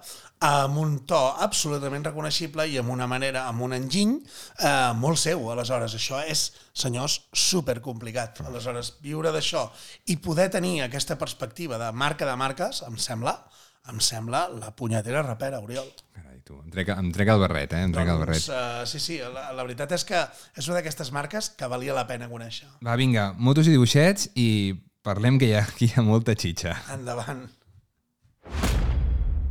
amb 0.42 0.78
un 0.82 0.96
to 1.06 1.20
absolutament 1.46 2.06
reconeixible 2.08 2.66
i 2.68 2.80
amb 2.82 2.90
una 2.90 3.06
manera, 3.08 3.46
amb 3.50 3.62
un 3.62 3.76
enginy 3.78 4.16
eh, 4.18 4.92
molt 4.98 5.22
seu. 5.22 5.44
Aleshores, 5.54 5.94
això 6.00 6.22
és, 6.26 6.48
senyors, 6.74 7.20
supercomplicat. 7.38 8.42
Aleshores, 8.50 8.96
viure 9.06 9.34
d'això 9.34 9.68
i 10.10 10.18
poder 10.18 10.50
tenir 10.54 10.80
aquesta 10.88 11.20
perspectiva 11.22 11.78
de 11.82 11.92
marca 11.94 12.26
de 12.26 12.36
marques, 12.42 12.82
em 12.88 12.98
sembla, 12.98 13.36
em 13.94 14.02
sembla 14.02 14.48
la 14.58 14.74
punyetera 14.74 15.22
rapera, 15.22 15.62
Oriol. 15.62 15.94
Carai, 16.18 16.42
tu, 16.46 16.58
em 16.58 16.74
trec, 16.74 16.90
em 16.98 17.14
trec 17.14 17.34
el 17.36 17.46
barret, 17.46 17.78
eh? 17.78 17.86
Em 17.86 17.94
trec 17.94 18.10
el 18.10 18.26
barret. 18.26 18.50
uh, 18.50 18.84
sí, 18.90 19.00
sí, 19.00 19.22
la, 19.22 19.52
la 19.54 19.62
veritat 19.62 19.94
és 19.94 20.06
que 20.10 20.26
és 20.58 20.68
una 20.68 20.82
d'aquestes 20.82 21.14
marques 21.14 21.54
que 21.54 21.70
valia 21.70 21.94
la 21.98 22.08
pena 22.10 22.30
conèixer. 22.34 22.70
Va, 22.82 22.98
vinga, 22.98 23.32
motos 23.38 23.70
i 23.70 23.78
dibuixets 23.78 24.32
i 24.34 24.50
parlem 25.06 25.38
que 25.42 25.54
hi 25.54 25.58
ha, 25.58 25.66
que 25.70 25.86
hi 25.86 25.96
ha 25.96 26.06
molta 26.06 26.34
xitxa. 26.34 26.80
Endavant. 26.98 27.46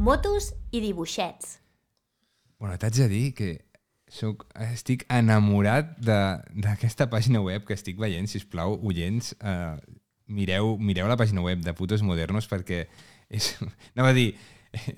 Motos 0.01 0.55
i 0.73 0.81
dibuixets. 0.81 1.59
Bueno, 2.61 2.77
t'haig 2.81 2.97
de 2.97 3.09
dir 3.11 3.27
que 3.37 3.49
soc, 4.11 4.47
estic 4.73 5.05
enamorat 5.13 5.93
de- 6.01 6.41
d'aquesta 6.65 7.09
pàgina 7.13 7.43
web 7.45 7.67
que 7.69 7.75
estic 7.77 7.99
veient, 8.01 8.27
si 8.29 8.39
us 8.41 8.47
plau, 8.49 8.79
oients, 8.83 9.35
eh, 9.45 9.77
mireu, 10.27 10.77
mireu 10.79 11.07
la 11.09 11.17
pàgina 11.21 11.43
web 11.45 11.61
de 11.63 11.75
Putos 11.75 12.03
Modernos 12.03 12.49
perquè 12.49 12.87
és, 13.29 13.51
anava 13.95 14.11
a 14.11 14.17
dir, 14.17 14.35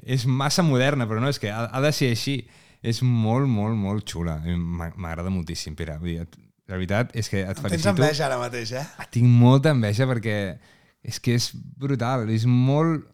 és 0.06 0.24
massa 0.26 0.62
moderna, 0.62 1.06
però 1.10 1.20
no, 1.20 1.28
és 1.32 1.38
que 1.42 1.50
ha, 1.50 1.64
ha 1.66 1.80
de 1.82 1.92
ser 1.92 2.12
així. 2.14 2.42
És 2.82 2.98
molt, 3.02 3.46
molt, 3.46 3.76
molt 3.78 4.02
xula. 4.10 4.40
M'agrada 4.42 5.30
moltíssim, 5.30 5.76
Pere. 5.78 5.94
Vull 6.02 6.08
dir, 6.16 6.20
et- 6.24 6.38
la 6.66 6.76
veritat 6.78 7.10
és 7.14 7.28
que 7.28 7.40
et 7.42 7.46
Em 7.48 7.54
tens 7.54 7.62
felicito. 7.68 7.90
enveja 7.90 8.26
ara 8.26 8.38
mateix, 8.38 8.72
eh? 8.72 8.82
Ah, 8.98 9.06
Tinc 9.10 9.26
molta 9.26 9.70
enveja 9.70 10.06
perquè 10.06 10.58
és 11.04 11.18
que 11.20 11.34
és 11.34 11.50
brutal, 11.54 12.28
és 12.30 12.46
molt 12.46 13.06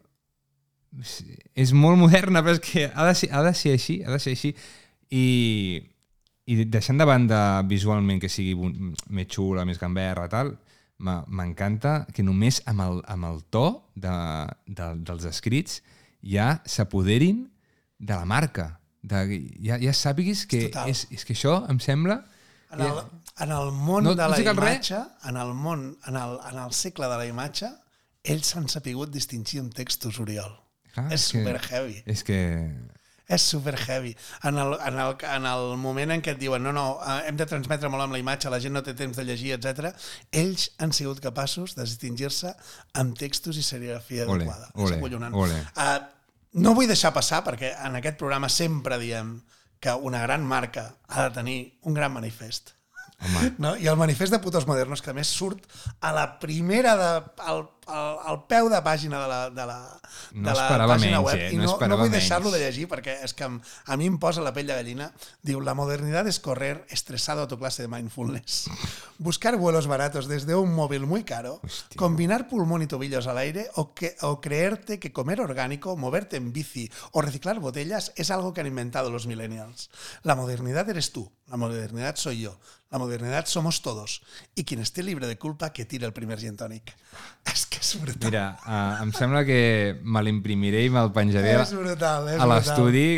és 1.55 1.71
molt 1.73 1.97
moderna, 2.01 2.41
però 2.43 2.55
és 2.57 2.61
que 2.63 2.87
ha 2.93 3.05
de 3.07 3.13
ser, 3.15 3.29
ha 3.33 3.43
de 3.45 3.53
ser 3.53 3.73
així, 3.77 3.99
ha 4.03 4.11
de 4.15 4.19
ser 4.19 4.33
així. 4.35 4.53
I, 5.11 5.25
i 6.49 6.63
deixant 6.65 6.97
de 6.97 7.05
banda 7.05 7.61
visualment 7.69 8.19
que 8.21 8.29
sigui 8.29 8.55
bon- 8.57 8.95
més 9.09 9.27
xula, 9.29 9.65
més 9.69 9.79
gamberra, 9.81 10.27
tal, 10.29 10.55
m'encanta 10.99 12.05
que 12.13 12.23
només 12.25 12.61
amb 12.67 12.81
el, 12.83 12.97
amb 13.07 13.25
el 13.29 13.37
to 13.53 13.65
de, 13.95 14.11
de, 14.67 14.89
dels 15.07 15.23
escrits 15.29 15.79
ja 16.25 16.57
s'apoderin 16.67 17.45
de 17.99 18.13
la 18.17 18.25
marca. 18.27 18.75
De, 19.01 19.21
ja, 19.63 19.77
ja 19.79 19.93
sàpiguis 19.95 20.41
que 20.49 20.65
Total. 20.67 20.89
és, 20.91 21.05
és 21.15 21.23
que 21.23 21.33
això 21.37 21.61
em 21.71 21.79
sembla... 21.79 22.19
En 22.75 22.81
el, 22.85 22.97
en 23.41 23.51
el 23.55 23.71
món 23.73 24.03
No- 24.03 24.11
de 24.13 24.21
no 24.21 24.29
la 24.29 24.37
sé 24.37 24.43
cal 24.45 24.57
res. 24.59 24.75
imatge, 24.75 24.99
en 25.31 25.37
el 25.41 25.53
món, 25.57 25.85
en 26.05 26.17
el, 26.19 26.35
en 26.51 26.59
el 26.65 26.73
segle 26.77 27.07
de 27.09 27.15
la 27.17 27.25
imatge, 27.25 27.69
ells 28.29 28.51
s'han 28.51 28.67
sapigut 28.69 29.09
distingir 29.09 29.61
amb 29.63 29.73
textos, 29.73 30.19
Oriol. 30.21 30.51
Clar, 30.93 31.07
és 31.11 31.21
és 31.21 31.31
que- 31.31 31.43
super 31.43 31.59
heavy. 31.69 32.03
És 32.05 32.23
que... 32.23 32.39
És 33.29 33.43
super 33.45 33.75
heavy. 33.77 34.15
En 34.43 34.57
el, 34.57 34.71
en, 34.87 34.95
el, 34.97 35.11
en 35.35 35.43
el 35.45 35.75
moment 35.77 36.09
en 36.15 36.21
què 36.25 36.31
et 36.33 36.39
diuen 36.41 36.63
no, 36.65 36.71
no, 36.73 36.85
eh, 37.05 37.27
hem 37.29 37.37
de 37.37 37.45
transmetre 37.45 37.87
molt 37.93 38.01
amb 38.07 38.15
la 38.15 38.21
imatge, 38.23 38.49
la 38.49 38.57
gent 38.59 38.73
no 38.73 38.81
té 38.81 38.95
temps 38.97 39.15
de 39.19 39.25
llegir, 39.27 39.51
etc. 39.53 39.91
ells 40.33 40.71
han 40.81 40.89
sigut 40.97 41.21
capaços 41.21 41.75
de 41.77 41.85
distingir-se 41.85 42.55
amb 42.97 43.13
textos 43.19 43.59
i 43.61 43.65
serigrafia 43.67 44.25
Ole, 44.25 44.47
adequada. 44.47 44.71
ole, 44.73 44.95
és 44.95 44.97
acollonant. 44.97 45.35
ole. 45.37 45.59
Uh, 45.77 45.99
no 46.65 46.73
vull 46.73 46.89
deixar 46.89 47.13
passar, 47.13 47.43
perquè 47.45 47.75
en 47.85 47.99
aquest 48.01 48.17
programa 48.17 48.49
sempre 48.49 48.97
diem 48.97 49.35
que 49.79 49.93
una 49.93 50.23
gran 50.25 50.41
marca 50.43 50.95
ha 51.07 51.27
de 51.29 51.35
tenir 51.37 51.59
un 51.83 51.93
gran 51.93 52.11
manifest. 52.11 52.73
Home, 53.21 53.53
No? 53.59 53.75
I 53.77 53.85
el 53.91 53.97
manifest 53.99 54.31
de 54.33 54.39
putos 54.39 54.65
modernos, 54.65 55.01
que 55.03 55.13
més 55.13 55.27
surt 55.27 55.65
a 56.01 56.13
la 56.15 56.25
primera, 56.39 56.95
de, 56.97 57.09
al, 57.45 57.65
al, 57.89 58.19
al 58.31 58.37
peu 58.47 58.69
de 58.69 58.79
pàgina 58.85 59.19
de 59.23 59.27
la, 59.31 59.39
de 59.49 59.65
la, 59.65 59.77
No 60.31 60.49
de 60.51 60.55
la 60.55 60.87
pàgina 60.87 61.17
menys, 61.17 61.25
web. 61.25 61.39
eh? 61.39 61.49
I 61.53 61.57
No 61.57 61.65
no, 61.79 61.87
no 61.87 61.97
vull 61.97 62.11
deixar-lo 62.13 62.51
de 62.53 62.59
llegir 62.61 62.87
perquè 62.91 63.17
és 63.25 63.33
que 63.33 63.43
a 63.49 63.97
mi 63.97 64.05
em 64.07 64.17
posa 64.21 64.41
la 64.45 64.53
pell 64.53 64.67
de 64.69 64.75
gallina. 64.77 65.09
Diu, 65.41 65.59
la 65.61 65.73
modernidad 65.73 66.27
es 66.27 66.39
correr 66.39 66.85
estresado 66.89 67.41
a 67.43 67.47
tu 67.47 67.57
clase 67.57 67.81
de 67.83 67.87
mindfulness. 67.89 68.69
Buscar 69.17 69.57
vuelos 69.57 69.87
baratos 69.87 70.27
desde 70.27 70.55
un 70.55 70.73
móvil 70.73 71.05
muy 71.05 71.23
caro, 71.23 71.59
Hostia. 71.63 71.97
combinar 71.97 72.47
pulmón 72.47 72.81
y 72.81 72.87
tobillos 72.87 73.27
al 73.27 73.37
aire 73.37 73.67
o, 73.75 73.93
que, 73.93 74.15
o 74.21 74.39
creerte 74.39 74.99
que 74.99 75.11
comer 75.11 75.41
orgánico, 75.41 75.97
moverte 75.97 76.37
en 76.37 76.53
bici 76.53 76.89
o 77.11 77.21
reciclar 77.21 77.59
botellas 77.59 78.13
es 78.15 78.31
algo 78.31 78.53
que 78.53 78.61
han 78.61 78.67
inventado 78.67 79.09
los 79.09 79.27
millennials. 79.27 79.89
La 80.23 80.35
modernidad 80.35 80.87
eres 80.89 81.11
tú, 81.11 81.31
la 81.47 81.57
modernidad 81.57 82.15
soy 82.15 82.41
yo, 82.41 82.59
la 82.91 82.97
modernidad 82.97 83.45
somos 83.45 83.81
todos 83.81 84.21
y 84.55 84.63
quien 84.63 84.79
esté 84.79 85.03
libre 85.03 85.27
de 85.27 85.37
culpa 85.37 85.73
que 85.73 85.85
tire 85.85 86.05
el 86.05 86.13
primer 86.13 86.39
gin 86.39 86.55
tònic. 86.57 86.93
És 87.49 87.65
que 87.65 87.78
és 87.79 87.91
brutal. 88.01 88.29
mira, 88.29 88.45
uh, 88.65 89.03
em 89.03 89.11
sembla 89.15 89.45
que 89.47 89.59
me 90.03 90.23
l'imprimiré 90.27 90.85
i 90.85 90.93
me'l 90.93 91.13
penjaré 91.15 91.55
és 91.61 91.75
brutal, 91.75 92.27
és 92.35 92.41
a 92.43 92.49
l'estudi. 92.53 93.09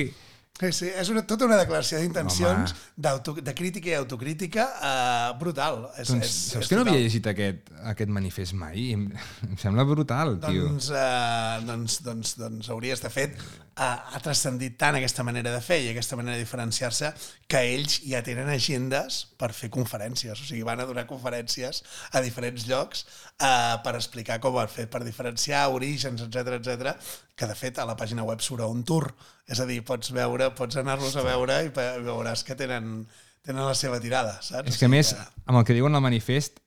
Sí, 0.62 0.70
sí, 0.78 0.90
és 0.94 1.10
una, 1.10 1.24
tota 1.26 1.48
una 1.48 1.56
declaració 1.58 1.98
d'intencions, 1.98 2.76
de 3.02 3.54
crítica 3.58 3.90
i 3.90 3.96
autocrítica 3.98 4.68
uh, 4.78 5.32
brutal. 5.40 5.88
És, 5.98 6.12
Doncs, 6.12 6.28
és, 6.28 6.36
saps 6.52 6.68
és 6.68 6.70
que 6.70 6.78
no 6.78 6.84
havia 6.86 7.00
llegit 7.02 7.30
aquest, 7.32 7.72
aquest 7.90 8.14
manifest 8.14 8.54
mai? 8.60 8.78
I 8.78 8.94
Em, 8.94 9.08
em 9.48 9.58
sembla 9.58 9.88
brutal, 9.90 10.36
tio. 10.44 10.68
Doncs, 10.68 10.92
uh, 10.94 11.64
doncs, 11.66 11.98
doncs, 12.06 12.36
doncs 12.38 12.70
hauries 12.70 13.02
de 13.02 13.10
fet 13.10 13.34
uh, 13.42 13.82
ha 13.82 14.22
transcendit 14.22 14.78
tant 14.78 15.00
aquesta 15.00 15.26
manera 15.26 15.56
de 15.56 15.64
fer 15.66 15.80
i 15.82 15.90
aquesta 15.96 16.20
manera 16.20 16.38
de 16.38 16.46
diferenciar-se 16.46 17.10
que 17.50 17.64
ells 17.72 17.98
ja 18.06 18.22
tenen 18.26 18.52
agendes 18.54 19.24
per 19.42 19.50
fer 19.58 19.72
conferències, 19.74 20.38
o 20.38 20.46
sigui, 20.46 20.62
van 20.68 20.84
a 20.84 20.86
donar 20.90 21.08
conferències 21.10 21.82
a 22.14 22.22
diferents 22.22 22.68
llocs 22.70 23.08
uh, 23.42 23.82
per 23.84 23.96
explicar 23.98 24.40
com 24.44 24.56
ho 24.56 24.62
han 24.62 24.72
fet, 24.72 24.90
per 24.94 25.04
diferenciar 25.04 25.66
orígens, 25.74 26.22
etc 26.28 26.56
etc. 26.60 26.96
que 27.36 27.50
de 27.50 27.58
fet 27.58 27.82
a 27.82 27.88
la 27.90 27.98
pàgina 28.00 28.26
web 28.28 28.42
surt 28.46 28.64
un 28.68 28.86
tour, 28.88 29.10
és 29.50 29.60
a 29.60 29.68
dir, 29.68 29.82
pots 29.88 30.14
veure, 30.16 30.54
pots 30.56 30.80
anar-los 30.80 31.18
a 31.18 31.26
veure 31.26 31.60
i 31.66 31.74
veuràs 31.76 32.46
que 32.48 32.56
tenen 32.56 33.02
tenen 33.42 33.66
la 33.66 33.76
seva 33.78 34.00
tirada, 34.02 34.36
saps? 34.46 34.70
És 34.70 34.78
que 34.78 34.86
a 34.86 34.92
més, 34.92 35.16
amb 35.50 35.58
el 35.60 35.66
que 35.66 35.74
diuen 35.74 35.98
al 35.98 36.04
manifest, 36.06 36.62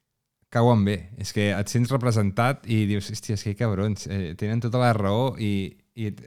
cauen 0.54 0.84
bé. 0.86 0.98
És 1.22 1.32
que 1.34 1.50
et 1.54 1.72
sents 1.72 1.92
representat 1.94 2.66
i 2.70 2.84
dius, 2.90 3.10
hòstia, 3.12 3.38
és 3.38 3.46
que 3.46 3.56
cabrons, 3.58 4.06
eh, 4.10 4.34
tenen 4.38 4.62
tota 4.62 4.82
la 4.82 4.92
raó 4.96 5.34
i, 5.38 5.74
i 5.98 6.10
et, 6.10 6.22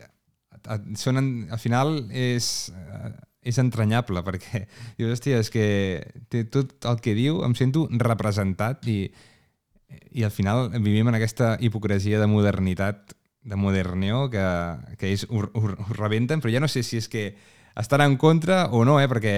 et, 0.58 0.92
són, 1.00 1.22
en, 1.22 1.32
al 1.54 1.62
final 1.63 1.98
és, 2.12 2.50
eh, 2.75 3.13
és 3.48 3.60
entranyable 3.63 4.24
perquè 4.27 4.66
dius, 5.00 5.16
hòstia, 5.16 5.42
és 5.44 5.51
que 5.54 5.68
té 6.32 6.44
tot 6.51 6.89
el 6.92 7.01
que 7.04 7.16
diu, 7.18 7.42
em 7.48 7.56
sento 7.60 7.88
representat 8.04 8.88
i, 8.88 9.01
i 10.12 10.24
al 10.24 10.32
final 10.32 10.70
vivim 10.82 11.08
en 11.08 11.15
aquesta 11.15 11.56
hipocresia 11.60 12.20
de 12.20 12.27
modernitat 12.27 13.13
de 13.48 13.56
moderneo 13.56 14.29
que, 14.29 14.44
que 15.00 15.13
és, 15.13 15.27
ho, 15.29 15.46
ho, 15.53 15.62
ho 15.72 15.94
rebenten, 15.96 16.41
però 16.44 16.51
ja 16.51 16.60
no 16.60 16.67
sé 16.67 16.84
si 16.84 16.98
és 17.00 17.08
que 17.08 17.29
estan 17.77 18.01
en 18.01 18.15
contra 18.17 18.65
o 18.74 18.82
no, 18.84 18.98
eh? 19.00 19.06
perquè 19.08 19.34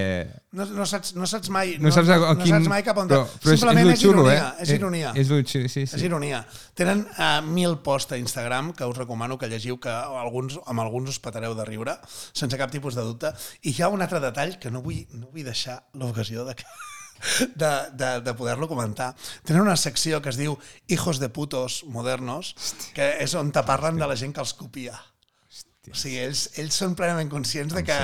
No, 0.55 0.65
no, 0.65 0.85
saps, 0.87 1.11
no 1.19 1.27
saps 1.27 1.51
mai, 1.53 1.75
no, 1.77 1.91
saps 1.91 2.07
a, 2.09 2.15
a 2.15 2.33
no 2.33 2.41
quin... 2.41 2.55
saps 2.55 2.69
mai 2.71 2.81
cap 2.87 2.97
on... 3.01 3.09
Però, 3.11 3.25
però 3.27 3.51
és, 3.51 3.59
és, 3.59 3.59
Simplement 3.59 3.85
lo 3.89 3.93
és, 3.93 3.99
xulo, 4.01 4.23
ironia, 4.23 4.45
eh? 4.47 4.63
és 4.63 4.71
ironia. 4.77 5.11
És, 5.13 5.27
és 5.27 5.51
xulo, 5.51 5.67
sí, 5.69 5.83
És 5.83 5.93
sí. 5.93 6.05
ironia. 6.07 6.39
Tenen 6.79 7.03
uh, 7.11 7.41
mil 7.45 7.75
posts 7.85 8.15
a 8.15 8.21
Instagram 8.21 8.71
que 8.73 8.87
us 8.87 8.97
recomano 8.97 9.37
que 9.37 9.51
llegiu, 9.51 9.77
que 9.83 9.91
alguns, 9.91 10.55
amb 10.65 10.81
alguns 10.81 11.11
us 11.11 11.19
patareu 11.21 11.53
de 11.53 11.67
riure, 11.67 11.99
sense 12.31 12.57
cap 12.57 12.71
tipus 12.71 12.95
de 12.95 13.03
dubte. 13.03 13.33
I 13.61 13.75
hi 13.75 13.83
ha 13.83 13.91
un 13.91 14.01
altre 14.01 14.23
detall 14.23 14.55
que 14.57 14.71
no 14.71 14.81
vull, 14.81 15.03
no 15.19 15.27
vull 15.29 15.43
deixar 15.45 15.81
l'ocasió 15.99 16.47
de, 16.47 16.55
que- 16.55 16.79
de, 17.55 17.71
de, 17.93 18.11
de 18.25 18.33
poder-lo 18.33 18.67
comentar. 18.67 19.13
Tenen 19.43 19.63
una 19.63 19.77
secció 19.77 20.21
que 20.21 20.31
es 20.33 20.39
diu 20.39 20.57
Hijos 20.87 21.19
de 21.19 21.29
putos 21.29 21.83
modernos, 21.87 22.55
que 22.95 23.15
és 23.23 23.35
on 23.35 23.53
te 23.55 23.63
parlen 23.67 23.99
de 23.99 24.09
la 24.09 24.17
gent 24.19 24.35
que 24.35 24.43
els 24.43 24.55
copia. 24.57 24.97
O 25.89 25.95
sigui, 25.95 26.17
ells, 26.19 26.41
ells 26.59 26.75
són 26.75 26.91
plenament 26.93 27.29
conscients 27.31 27.71
de 27.73 27.81
que, 27.87 27.95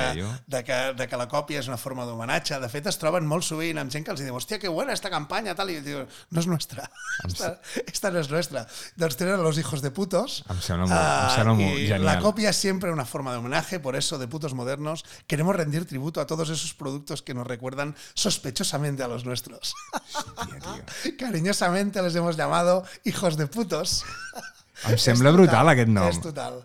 de, 0.48 0.62
que, 0.64 0.78
de 0.96 1.06
que 1.12 1.18
la 1.20 1.26
còpia 1.30 1.60
és 1.60 1.68
una 1.68 1.76
forma 1.78 2.06
d'homenatge. 2.08 2.56
De 2.64 2.70
fet, 2.72 2.88
es 2.88 2.96
troben 2.98 3.28
molt 3.28 3.44
sovint 3.46 3.78
amb 3.78 3.92
gent 3.92 4.06
que 4.08 4.14
els 4.14 4.22
diu 4.24 4.34
hòstia, 4.34 4.58
que 4.64 4.72
buena 4.72 4.94
esta 4.96 5.12
campanya, 5.12 5.54
tal, 5.60 5.70
i 5.70 5.82
diu, 5.84 6.06
no 6.32 6.40
és 6.40 6.48
nostra. 6.48 6.88
Esta, 7.28 7.50
esta 7.86 8.12
no 8.16 8.22
és 8.24 8.32
nostra. 8.32 8.64
Doncs 8.96 9.18
tenen 9.20 9.44
los 9.44 9.60
hijos 9.62 9.84
de 9.84 9.92
putos. 9.92 10.40
Em 10.50 10.62
sembla 10.64 10.88
molt- 10.88 10.96
ah, 10.98 11.28
em 11.28 11.36
sembla 11.36 11.54
molt 11.60 11.78
genial. 11.84 12.06
La 12.08 12.16
copia 12.24 12.50
es 12.56 12.58
siempre 12.64 12.92
una 12.96 13.06
forma 13.06 13.34
de 13.34 13.38
homenaje, 13.44 13.80
por 13.82 13.96
eso, 14.00 14.18
de 14.18 14.28
putos 14.30 14.54
modernos, 14.56 15.04
queremos 15.28 15.54
rendir 15.56 15.86
tributo 15.86 16.22
a 16.22 16.26
todos 16.26 16.50
esos 16.50 16.74
productos 16.74 17.22
que 17.22 17.34
nos 17.36 17.46
recuerdan 17.46 17.94
sospechosamente 18.16 19.04
a 19.04 19.08
los 19.10 19.26
nuestros. 19.26 19.76
Tio. 21.04 21.18
Cariñosamente 21.20 22.02
les 22.02 22.16
hemos 22.16 22.38
llamado 22.38 22.86
hijos 23.04 23.36
de 23.38 23.48
putos. 23.48 24.04
Em 24.90 24.98
sembla 25.00 25.32
brutal 25.36 25.72
aquest 25.72 25.92
nom. 25.92 26.10
És 26.12 26.20
total. 26.24 26.60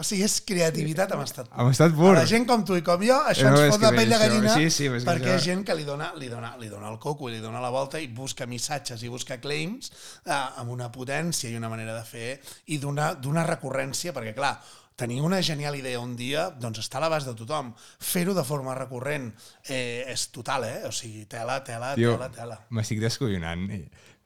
O 0.00 0.04
sigui, 0.06 0.24
és 0.24 0.38
creativitat 0.48 1.12
amb 1.14 1.22
estat 1.22 1.50
pur. 1.50 1.58
Amb 1.60 1.70
estat 1.70 1.92
pur. 1.94 2.10
A 2.14 2.22
la 2.22 2.28
gent 2.28 2.46
com 2.48 2.64
tu 2.66 2.74
i 2.78 2.82
com 2.84 3.02
jo, 3.04 3.18
això 3.28 3.50
No, 3.52 3.60
ens 3.60 3.74
fot 3.74 3.84
la 3.84 3.92
pell 3.94 4.10
de 4.10 4.18
gallina 4.18 4.54
sí, 4.56 4.70
sí, 4.72 4.88
perquè 5.04 5.34
és 5.36 5.44
gent 5.44 5.64
que 5.68 5.76
li 5.76 5.84
dona, 5.84 6.10
li, 6.18 6.30
dona, 6.32 6.54
li 6.58 6.70
dona 6.72 6.88
el 6.90 6.96
coco 7.02 7.28
i 7.28 7.34
li 7.34 7.42
dona 7.44 7.60
la 7.62 7.70
volta 7.70 8.00
i 8.00 8.08
busca 8.08 8.48
missatges 8.48 9.04
i 9.04 9.10
busca 9.12 9.36
claims 9.42 9.92
eh, 10.24 10.32
amb 10.32 10.72
una 10.72 10.88
potència 10.94 11.52
i 11.52 11.58
una 11.60 11.70
manera 11.72 11.94
de 11.98 12.06
fer 12.08 12.30
i 12.72 12.80
d'una 12.82 13.44
recurrència, 13.46 14.14
perquè 14.16 14.32
clar, 14.34 14.56
tenir 14.96 15.20
una 15.20 15.42
genial 15.42 15.76
idea 15.76 16.00
un 16.00 16.16
dia 16.16 16.48
doncs 16.50 16.80
està 16.82 16.98
a 16.98 17.04
l'abast 17.04 17.28
de 17.28 17.36
tothom. 17.36 17.72
Fer-ho 18.00 18.34
de 18.34 18.46
forma 18.48 18.74
recurrent 18.78 19.28
eh, 19.68 20.08
és 20.08 20.28
total, 20.32 20.66
eh? 20.68 20.80
O 20.88 20.92
sigui, 20.94 21.26
tela, 21.28 21.60
tela, 21.66 21.92
Tio, 21.98 22.16
tela, 22.16 22.32
tela. 22.32 22.58
m'estic 22.70 23.00
descollonant. 23.04 23.68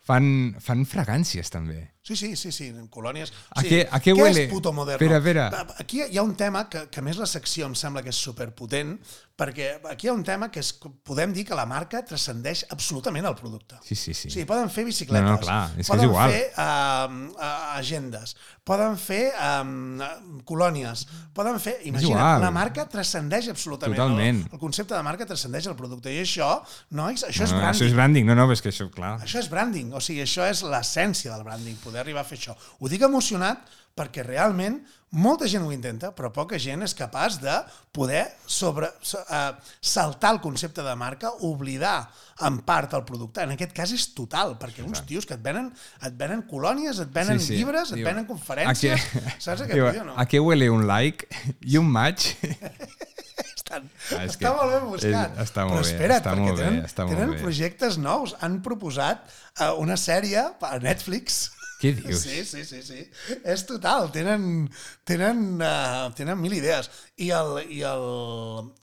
Fan, 0.07 0.31
fan 0.62 0.87
fragàncies, 0.87 1.50
també. 1.50 1.83
Sí, 2.06 2.14
sí, 2.14 2.36
sí, 2.38 2.52
sí, 2.54 2.68
en 2.70 2.86
colònies. 2.86 3.32
¿A 3.50 3.60
sigui, 3.64 3.80
qué- 3.82 3.88
a 3.90 3.98
qué 3.98 4.12
què 4.14 4.20
huele? 4.22 4.44
és 4.44 4.50
puto 4.52 4.70
moderno? 4.72 5.02
Espera, 5.02 5.18
espera. 5.18 5.66
Aquí 5.82 6.02
hi 6.06 6.18
ha 6.18 6.22
un 6.22 6.36
tema 6.38 6.68
que, 6.70 6.84
que 6.88 7.00
a 7.00 7.02
més 7.02 7.18
la 7.18 7.26
secció 7.26 7.66
em 7.66 7.75
sembla 7.75 8.02
que 8.06 8.12
és 8.14 8.20
superpotent, 8.22 8.92
perquè 9.36 9.72
aquí 9.90 10.06
hi 10.06 10.10
ha 10.10 10.14
un 10.14 10.22
tema 10.25 10.46
que 10.54 10.60
és, 10.62 10.70
podem 11.04 11.32
dir 11.34 11.42
que 11.44 11.56
la 11.58 11.66
marca 11.66 12.04
transcendeix 12.06 12.62
absolutament 12.70 13.26
el 13.26 13.34
producte. 13.34 13.75
Sí, 13.84 13.96
sí, 13.98 14.14
sí. 14.14 14.28
O 14.28 14.30
sigui, 14.36 14.46
poden 14.48 14.70
fer 14.70 14.84
bicicletes, 14.86 15.26
No, 15.26 15.34
no, 15.34 15.40
clar, 15.42 15.64
és 15.75 15.75
que 15.76 15.82
és 15.82 15.90
poden 15.90 16.06
igual. 16.08 16.30
fer 16.30 16.44
uh, 16.56 17.76
agendes, 17.76 18.36
poden 18.64 18.96
fer 18.98 19.32
um, 19.60 19.98
colònies, 20.46 21.04
poden 21.34 21.58
fer... 21.60 21.75
Imagina't, 21.90 22.14
igual. 22.16 22.40
una 22.40 22.50
marca 22.54 22.86
transcendeix 22.90 23.50
absolutament. 23.52 23.98
Totalment. 23.98 24.40
El, 24.46 24.54
el 24.56 24.62
concepte 24.62 24.94
de 24.94 25.02
marca 25.06 25.26
transcendeix 25.26 25.66
el 25.70 25.76
producte. 25.78 26.12
I 26.14 26.22
això, 26.25 26.48
nois, 26.96 27.22
això 27.26 27.44
és 27.46 27.52
no, 27.52 27.58
no, 27.58 27.62
branding. 27.64 27.75
això 27.76 27.90
és 27.90 27.94
branding. 27.98 28.26
No, 28.30 28.34
no, 28.38 28.48
és 28.54 28.62
que 28.64 28.70
això, 28.72 28.88
clar. 28.94 29.16
Això 29.26 29.42
és 29.42 29.50
branding, 29.52 29.92
o 29.96 30.00
sigui, 30.00 30.22
això 30.25 30.46
és 30.48 30.62
l'essència 30.66 31.34
del 31.34 31.44
branding, 31.46 31.76
poder 31.84 31.95
arribar 31.98 32.22
a 32.22 32.28
fer 32.28 32.38
això. 32.38 32.54
Ho 32.80 32.88
dic 32.88 33.02
emocionat 33.02 33.64
perquè 33.96 34.22
realment 34.26 34.82
molta 35.16 35.46
gent 35.48 35.62
ho 35.64 35.70
intenta, 35.72 36.10
però 36.14 36.28
poca 36.34 36.58
gent 36.60 36.82
és 36.84 36.92
capaç 36.94 37.38
de 37.40 37.54
poder 37.92 38.26
sobre, 38.46 38.90
so- 39.00 39.22
eh, 39.30 39.52
saltar 39.80 40.34
el 40.34 40.40
concepte 40.42 40.82
de 40.82 40.94
marca, 40.96 41.30
oblidar 41.40 42.10
en 42.44 42.58
part 42.60 42.92
el 42.92 43.04
producte. 43.08 43.40
En 43.40 43.54
aquest 43.54 43.72
cas 43.72 43.92
és 43.96 44.10
total, 44.12 44.59
perquè 44.61 44.85
uns 44.85 45.00
tios 45.06 45.24
que 45.24 45.32
et 45.35 45.40
venen, 45.42 45.72
et 46.04 46.12
venen 46.18 46.42
colònies, 46.50 47.00
et 47.00 47.09
venen 47.14 47.40
Sí, 47.40 47.46
sí. 47.46 47.56
llibres, 47.56 47.90
et 47.92 48.02
Diu, 48.02 48.04
venen 48.04 48.26
conferències, 48.26 49.00
¿a 49.00 49.20
qué- 49.20 49.32
saps 49.40 49.62
aquest 49.62 49.72
diu, 49.72 49.90
tio, 49.92 50.04
no? 50.04 50.14
¿A 50.18 50.26
qué 50.26 50.40
huele 50.40 50.68
un 50.68 50.87
like 50.87 51.26
i 51.62 51.78
un 51.78 51.88
match? 51.90 52.35
Estan, 53.56 53.88
Ah, 54.14 54.22
és 54.24 54.37
està 54.37 54.38
que 54.38 54.50
molt 54.54 54.72
ben 54.72 54.85
buscat. 54.90 55.32
és- 55.38 55.48
està 55.50 55.64
molt 55.66 55.80
Però 55.80 55.82
bé, 55.82 55.90
espera't, 55.90 56.20
està 56.20 56.30
perquè 56.32 56.44
molt 56.44 56.59
bé, 56.59 56.64
tenen, 56.64 56.85
està 56.87 57.04
molt 57.06 57.16
tenen 57.16 57.30
bé. 57.35 57.40
projectes 57.42 57.98
nous. 57.98 58.35
Han 58.40 58.61
proposat 58.62 59.24
uh, 59.61 59.72
una 59.80 59.96
sèrie 59.96 60.38
a 60.61 60.78
Netflix. 60.78 61.52
Què 61.80 61.92
dius? 61.96 62.22
Sí, 62.24 62.40
sí, 62.48 62.64
sí, 62.64 62.80
sí. 62.82 63.02
És 63.44 63.66
total. 63.68 64.08
Tenen, 64.14 64.66
tenen, 65.08 65.44
uh, 65.60 66.08
tenen 66.16 66.40
mil 66.40 66.56
idees. 66.56 66.88
I 67.20 67.30
el, 67.36 67.60
i, 67.68 67.82
el, 67.84 68.06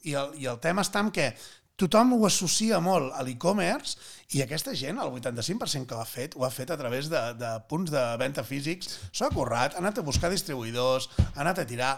i, 0.05 0.15
el, 0.19 0.33
I 0.43 0.49
el 0.53 0.61
tema 0.63 0.85
està 0.85 1.01
en 1.01 1.09
què 1.15 1.31
tothom 1.79 2.13
ho 2.15 2.25
associa 2.27 2.79
molt 2.83 3.15
a 3.17 3.23
l'e-commerce 3.25 3.97
i 4.33 4.41
aquesta 4.41 4.73
gent, 4.73 4.97
el 4.97 5.11
85% 5.13 5.85
que 5.89 5.95
ho 5.95 6.01
ha 6.01 6.05
fet, 6.09 6.33
ho 6.35 6.45
ha 6.45 6.49
fet 6.51 6.71
a 6.73 6.77
través 6.79 7.09
de, 7.11 7.19
de 7.37 7.51
punts 7.69 7.91
de 7.93 8.01
venda 8.17 8.43
físics, 8.43 8.89
s'ho 9.11 9.27
ha 9.27 9.31
currat, 9.33 9.75
ha 9.75 9.81
anat 9.83 9.99
a 10.01 10.05
buscar 10.05 10.31
distribuïdors, 10.33 11.09
ha 11.35 11.41
anat 11.43 11.59
a 11.61 11.65
tirar, 11.69 11.91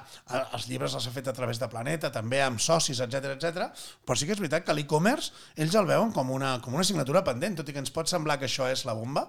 els 0.56 0.68
llibres 0.68 0.94
els 0.98 1.08
ha 1.08 1.14
fet 1.16 1.30
a 1.32 1.34
través 1.38 1.60
de 1.62 1.70
Planeta, 1.72 2.12
també 2.12 2.42
amb 2.44 2.60
socis, 2.60 3.00
etc 3.06 3.32
etc. 3.38 3.70
però 4.06 4.18
sí 4.20 4.28
que 4.28 4.36
és 4.36 4.42
veritat 4.44 4.66
que 4.68 4.76
l'e-commerce 4.76 5.32
ells 5.56 5.76
el 5.80 5.88
veuen 5.88 6.12
com 6.16 6.30
una, 6.36 6.58
com 6.62 6.74
una 6.76 6.84
assignatura 6.84 7.24
pendent, 7.24 7.56
tot 7.62 7.70
i 7.70 7.74
que 7.76 7.80
ens 7.84 7.94
pot 7.96 8.12
semblar 8.12 8.38
que 8.42 8.50
això 8.50 8.68
és 8.72 8.84
la 8.86 8.94
bomba. 8.98 9.26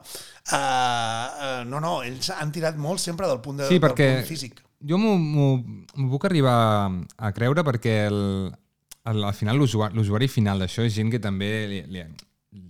Uh, 0.50 0.56
uh, 0.56 1.64
no, 1.70 1.80
no, 1.82 1.96
ells 2.06 2.30
han 2.34 2.52
tirat 2.54 2.76
molt 2.78 3.00
sempre 3.02 3.28
del 3.30 3.40
punt, 3.44 3.58
de, 3.62 3.68
Sí, 3.70 3.78
del 3.78 3.84
perquè 3.88 4.10
punt 4.18 4.28
físic. 4.28 4.60
jo 4.86 4.98
m'ho- 5.00 6.10
puc 6.10 6.24
arribar 6.28 6.56
a 7.16 7.32
creure 7.34 7.64
perquè 7.66 7.96
el, 8.10 8.20
el, 9.06 9.24
al 9.24 9.34
final 9.34 9.56
l'usuari 9.58 10.28
final 10.28 10.60
d'això 10.62 10.84
és 10.86 10.94
gent 10.94 11.10
que 11.10 11.18
també 11.22 11.50
li, 11.70 11.80
li, 11.90 12.04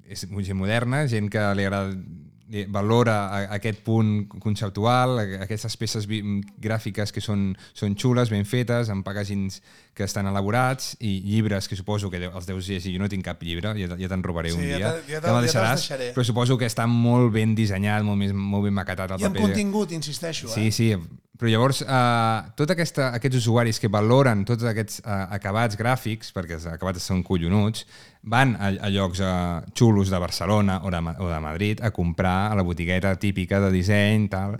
és 0.08 0.26
gent 0.28 0.56
moderna, 0.58 1.06
gent 1.08 1.28
que 1.30 1.42
li 1.54 1.64
agrada 1.64 1.96
valora 2.70 3.14
aquest 3.50 3.80
punt 3.82 4.28
conceptual, 4.38 5.18
aquestes 5.42 5.74
peces 5.76 6.06
gràfiques 6.62 7.10
que 7.10 7.20
són, 7.20 7.56
són 7.74 7.96
xules, 7.98 8.30
ben 8.30 8.44
fetes, 8.46 8.86
amb 8.92 9.02
pagàgins 9.06 9.58
que 9.96 10.04
estan 10.06 10.28
elaborats 10.30 10.92
i 11.00 11.16
llibres 11.24 11.66
que 11.66 11.74
suposo 11.74 12.08
que 12.08 12.20
els 12.28 12.46
deus 12.46 12.68
llegir. 12.70 12.94
Jo 12.94 13.02
no 13.02 13.08
tinc 13.10 13.24
cap 13.26 13.42
llibre, 13.42 13.74
ja, 13.80 13.88
ja 13.98 14.08
te'n 14.12 14.22
robaré 14.22 14.52
Sí, 14.54 14.60
un 14.60 14.62
ja 14.68 14.76
dia. 14.78 14.92
ja 15.08 15.16
ja 15.16 15.20
te'ls 15.24 15.42
deixaràs, 15.48 15.82
deixaré. 15.82 16.12
però 16.14 16.24
suposo 16.24 16.56
que 16.56 16.66
està 16.70 16.86
molt 16.86 17.32
ben 17.34 17.56
dissenyat, 17.58 18.04
molt, 18.06 18.18
més, 18.22 18.32
molt 18.32 18.64
ben 18.68 18.74
maquetat 18.78 19.10
el 19.16 19.20
I 19.20 19.24
amb 19.26 19.34
paper. 19.34 19.48
contingut, 19.50 19.90
insisteixo. 19.92 20.46
Sí, 20.48 20.68
Eh? 20.68 20.70
sí, 20.70 20.92
però 21.36 21.50
llavors 21.52 21.82
eh, 21.84 22.52
tots 22.56 22.72
aquests 22.72 23.38
usuaris 23.42 23.80
que 23.82 23.90
valoren 23.92 24.44
tots 24.48 24.64
aquests 24.68 25.02
eh, 25.02 25.16
acabats 25.36 25.76
gràfics, 25.78 26.32
perquè 26.36 26.56
els 26.58 26.68
acabats 26.70 27.04
són 27.04 27.22
collonuts, 27.26 27.84
van 28.26 28.56
a, 28.56 28.72
a 28.88 28.92
llocs 28.92 29.20
eh, 29.20 29.32
xulos 29.76 30.12
de 30.12 30.20
Barcelona 30.22 30.80
o 30.84 30.92
de, 30.92 31.02
o 31.18 31.28
de 31.32 31.42
Madrid 31.44 31.82
a 31.84 31.92
comprar 31.92 32.52
a 32.52 32.56
la 32.58 32.64
botigueta 32.66 33.14
típica 33.20 33.60
de 33.60 33.74
disseny 33.74 34.30
tal, 34.32 34.56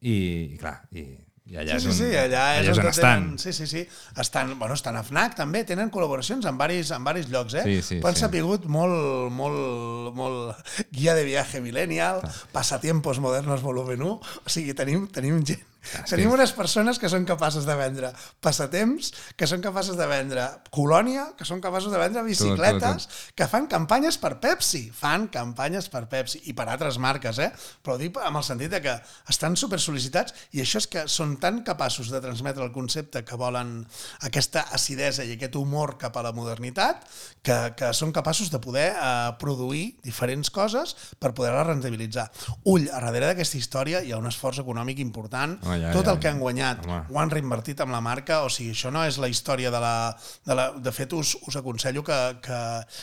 i, 0.00 0.14
i 0.54 0.60
clar, 0.60 0.78
i, 0.94 1.02
i 1.50 1.58
allà 1.58 1.74
Sí, 1.74 1.76
és 1.76 1.82
sí, 1.82 1.90
on, 1.90 1.96
sí, 1.98 2.10
allà 2.20 2.44
és, 2.60 2.68
on 2.70 2.84
on 2.84 2.90
estan. 2.92 3.24
Tenen, 3.26 3.38
sí, 3.42 3.52
sí, 3.52 3.66
sí. 3.66 3.82
Estan, 4.22 4.52
bueno, 4.58 4.76
estan 4.78 4.96
a 4.96 5.02
FNAC 5.02 5.34
també, 5.40 5.64
tenen 5.66 5.90
col·laboracions 5.90 6.46
en 6.46 6.60
varis, 6.60 6.92
en 6.94 7.06
varis 7.06 7.26
llocs, 7.32 7.58
eh? 7.58 7.64
Sí, 7.66 7.80
sí, 7.82 7.98
Però 7.98 8.12
han 8.12 8.20
sí. 8.20 8.22
sapigut 8.22 8.68
molt, 8.70 9.32
molt, 9.34 10.14
molt 10.14 10.70
guia 10.94 11.16
de 11.18 11.26
viatge 11.26 11.58
millennial, 11.64 12.22
passatiempos 12.54 13.18
modernos 13.18 13.66
volumen 13.66 14.06
1, 14.06 14.38
o 14.46 14.54
sigui, 14.54 14.78
tenim, 14.78 15.08
tenim 15.10 15.42
gent 15.42 15.66
és 15.82 16.10
Tenim 16.10 16.28
que- 16.28 16.34
unes 16.36 16.52
persones 16.52 16.98
que 17.00 17.08
són 17.08 17.24
capaces 17.24 17.64
de 17.66 17.74
vendre 17.78 18.10
passatemps, 18.44 19.12
que 19.36 19.46
són 19.48 19.62
capaces 19.64 19.96
de 19.96 20.06
vendre 20.10 20.44
colònia, 20.74 21.28
que 21.38 21.46
són 21.48 21.60
capaços 21.60 21.92
de 21.92 21.98
vendre 22.00 22.22
bicicletes, 22.26 23.06
tot, 23.06 23.34
que 23.38 23.46
fan 23.48 23.66
campanyes 23.70 24.18
per 24.20 24.34
Pepsi, 24.42 24.82
fan 24.94 25.28
campanyes 25.32 25.88
per 25.92 26.06
Pepsi 26.10 26.42
i 26.50 26.54
per 26.56 26.68
altres 26.68 26.98
marques, 26.98 27.38
eh? 27.38 27.50
Però 27.84 27.96
dic 28.00 28.16
amb 28.20 28.40
el 28.40 28.44
sentit 28.46 28.70
de 28.72 28.80
que 28.84 28.94
estan 29.30 29.56
super 29.56 29.78
sol·licitats 29.80 30.34
i 30.52 30.60
això 30.64 30.80
és 30.82 30.86
que 30.90 31.06
són 31.08 31.36
tan 31.40 31.62
capaços 31.66 32.10
de 32.10 32.20
transmetre 32.20 32.64
el 32.64 32.72
concepte 32.72 33.24
que 33.24 33.36
volen 33.40 33.86
aquesta 34.26 34.66
acidesa 34.72 35.24
i 35.24 35.34
aquest 35.36 35.56
humor 35.56 35.96
cap 36.00 36.16
a 36.16 36.22
la 36.26 36.32
modernitat 36.36 37.04
que, 37.42 37.56
que 37.76 37.92
són 37.96 38.12
capaços 38.12 38.50
de 38.52 38.60
poder 38.60 38.90
eh, 38.92 39.32
produir 39.40 39.96
diferents 40.04 40.50
coses 40.50 40.94
per 41.18 41.32
poder-la 41.36 41.64
rentabilitzar. 41.64 42.28
Ull, 42.64 42.88
a 42.92 43.00
darrere 43.00 43.30
d'aquesta 43.32 43.58
història 43.60 44.02
hi 44.04 44.12
ha 44.12 44.18
un 44.20 44.28
esforç 44.30 44.60
econòmic 44.62 44.98
important 45.00 45.58
Home, 45.70 45.80
ja, 45.84 45.92
tot 45.94 46.06
ja. 46.08 46.14
el 46.14 46.20
que 46.22 46.28
han 46.30 46.40
guanyat 46.42 46.84
Home. 46.86 47.00
ho 47.08 47.20
han 47.22 47.30
reinvertit 47.32 47.80
amb 47.84 47.94
la 47.94 48.02
marca, 48.04 48.42
o 48.46 48.50
sigui, 48.52 48.74
això 48.74 48.92
no 48.94 49.04
és 49.06 49.18
la 49.22 49.30
història 49.30 49.70
de 49.72 49.80
la... 49.82 49.94
De, 50.46 50.54
la, 50.58 50.68
de 50.76 50.92
fet, 50.94 51.12
us, 51.16 51.36
us 51.46 51.56
aconsello 51.60 52.02
que, 52.06 52.18
que 52.44 52.60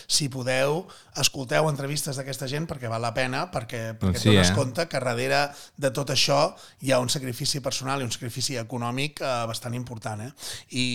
si 0.08 0.28
podeu, 0.34 0.84
escolteu 1.18 1.70
entrevistes 1.70 2.18
d'aquesta 2.20 2.48
gent 2.52 2.68
perquè 2.70 2.90
val 2.92 3.02
la 3.04 3.14
pena, 3.16 3.46
perquè, 3.54 3.94
perquè 3.98 4.18
Doncs 4.18 4.24
sí, 4.24 4.30
sí, 4.30 4.36
dones 4.36 4.52
eh? 4.52 4.58
compte 4.58 4.88
que 4.92 5.00
darrere 5.02 5.42
de 5.78 5.92
tot 5.96 6.12
això 6.14 6.40
hi 6.84 6.92
ha 6.92 7.00
un 7.04 7.10
sacrifici 7.14 7.62
personal 7.64 8.02
i 8.02 8.08
un 8.08 8.12
sacrifici 8.14 8.58
econòmic 8.60 9.22
eh, 9.24 9.34
bastant 9.50 9.76
important, 9.78 10.26
eh? 10.28 10.32
I, 10.76 10.86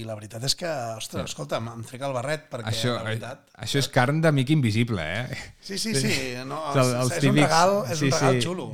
I 0.00 0.04
la 0.08 0.16
veritat 0.18 0.44
és 0.48 0.56
que, 0.58 0.70
ostres, 0.98 1.30
escolta'm, 1.30 1.70
em 1.72 1.86
trec 1.86 2.04
el 2.06 2.14
barret 2.16 2.48
perquè 2.52 2.72
Això, 2.74 2.96
la 2.98 3.06
veritat... 3.06 3.46
això 3.60 3.80
és 3.80 3.88
carn 3.92 4.20
d'amic 4.24 4.52
invisible, 4.56 5.04
eh? 5.04 5.40
Sí, 5.60 5.78
sí, 5.78 5.94
sí. 5.94 6.12
No, 6.46 6.62
El- 6.74 6.80
és, 6.82 6.94
els 7.04 7.16
és 7.18 7.28
un 7.30 7.36
regal, 7.38 7.76
és 7.86 7.98
sí, 7.98 8.08
un 8.08 8.16
regal 8.16 8.38
sí. 8.40 8.46
xulo. 8.46 8.70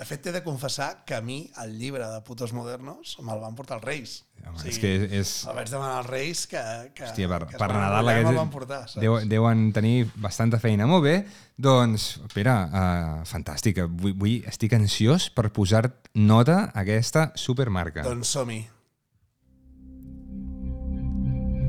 De 0.00 0.06
fet, 0.08 0.22
t'he 0.24 0.32
de 0.32 0.40
confessar 0.40 1.02
que 1.04 1.12
a 1.12 1.20
mi 1.20 1.42
el 1.60 1.74
llibre 1.76 2.06
de 2.08 2.22
Putos 2.24 2.54
Modernos 2.56 3.18
me'l 3.20 3.40
van 3.42 3.52
portar 3.52 3.76
els 3.76 3.84
Reis. 3.84 4.12
Home, 4.40 4.62
és 4.70 4.78
que 4.80 4.92
és... 5.18 5.32
El 5.44 5.58
vaig 5.58 5.68
demanar 5.68 5.98
als 5.98 6.06
Reis 6.08 6.46
que, 6.48 6.60
que, 6.96 7.04
Hòstia, 7.04 7.28
per, 7.28 7.40
que 7.50 7.58
per 7.60 7.66
van 7.68 7.82
Nadal 7.82 8.08
me'l 8.08 8.38
van 8.38 8.52
portar. 8.54 8.78
Saps? 8.88 9.02
deu, 9.02 9.18
deuen 9.28 9.66
tenir 9.76 10.06
bastanta 10.16 10.56
feina. 10.62 10.86
Molt 10.88 11.04
bé, 11.04 11.12
doncs, 11.60 12.06
Pere, 12.32 12.54
uh, 12.64 13.18
fantàstic. 13.28 13.82
Vull, 14.00 14.14
vull, 14.22 14.38
estic 14.48 14.72
ansiós 14.78 15.26
per 15.36 15.50
posar 15.52 15.82
nota 16.16 16.62
a 16.70 16.80
aquesta 16.80 17.26
supermarca. 17.36 18.00
Doncs 18.06 18.32
som-hi. 18.38 18.62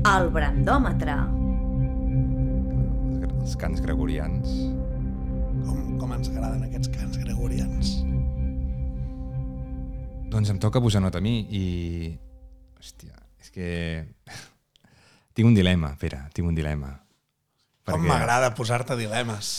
El 0.08 0.30
brandòmetre. 0.32 1.18
Els 3.42 3.60
cants 3.60 3.84
gregorians. 3.84 4.56
Com, 5.68 5.84
com 6.00 6.16
ens 6.16 6.32
agraden 6.32 6.64
aquests 6.70 6.94
cants 6.96 7.20
gregorians. 7.20 7.92
Doncs 10.32 10.48
em 10.48 10.58
toca 10.60 10.80
posar 10.80 11.02
nota 11.04 11.20
a 11.20 11.24
mi 11.24 11.34
i... 11.52 11.64
Hòstia, 12.80 13.12
és 13.42 13.52
que... 13.52 13.66
tinc 15.36 15.46
un 15.48 15.54
dilema, 15.56 15.92
Pere, 16.00 16.22
tinc 16.32 16.48
un 16.48 16.56
dilema. 16.56 16.94
Com 17.88 18.06
m'agrada 18.06 18.52
posar-te 18.56 18.96
dilemes. 18.96 19.52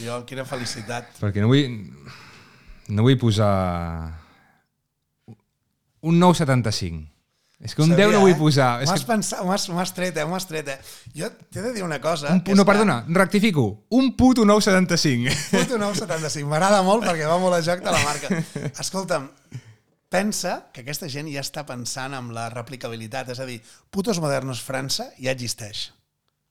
Jo, 0.00 0.22
quina 0.28 0.46
felicitat. 0.48 1.12
Perquè 1.20 1.44
no 1.44 1.50
vull... 1.52 1.76
No 2.88 3.04
vull 3.04 3.18
posar... 3.20 3.52
Un 6.08 6.16
975. 6.22 7.04
És 7.58 7.74
que 7.74 7.82
un 7.82 7.90
10 7.90 8.12
no 8.14 8.20
vull 8.22 8.36
posar. 8.38 8.84
És 8.84 8.88
M'ho 8.88 8.94
has, 8.94 9.02
que... 9.02 9.08
pensat, 9.10 9.40
m'ho 9.42 9.50
has, 9.50 9.64
m'ho 9.68 9.80
has 9.82 9.92
tret, 9.92 10.16
eh? 10.16 10.24
M'ho 10.24 10.36
has 10.38 10.46
tret, 10.46 10.68
eh? 10.70 10.78
Jo 11.18 11.28
t'he 11.34 11.64
de 11.64 11.72
dir 11.74 11.82
una 11.82 11.98
cosa. 12.00 12.30
Un, 12.30 12.44
que 12.46 12.54
no, 12.54 12.62
que- 12.62 12.70
perdona, 12.70 13.00
rectifico. 13.08 13.64
Un 13.98 14.12
puto 14.16 14.44
975. 14.46 15.34
Puto 15.50 15.80
975. 15.82 16.46
M'agrada 16.48 16.84
molt 16.86 17.02
perquè 17.08 17.26
va 17.26 17.40
molt 17.42 17.58
a 17.58 17.64
joc 17.66 17.82
de 17.82 17.90
la 17.96 18.04
marca. 18.06 18.30
Escolta'm, 18.84 19.26
pensa 20.08 20.70
que 20.72 20.82
aquesta 20.82 21.08
gent 21.12 21.28
ja 21.32 21.44
està 21.44 21.64
pensant 21.68 22.16
en 22.16 22.32
la 22.36 22.48
replicabilitat. 22.54 23.32
És 23.34 23.40
a 23.40 23.48
dir, 23.48 23.60
Putos 23.90 24.20
Modernos 24.24 24.62
França 24.64 25.10
ja 25.18 25.34
existeix 25.34 25.88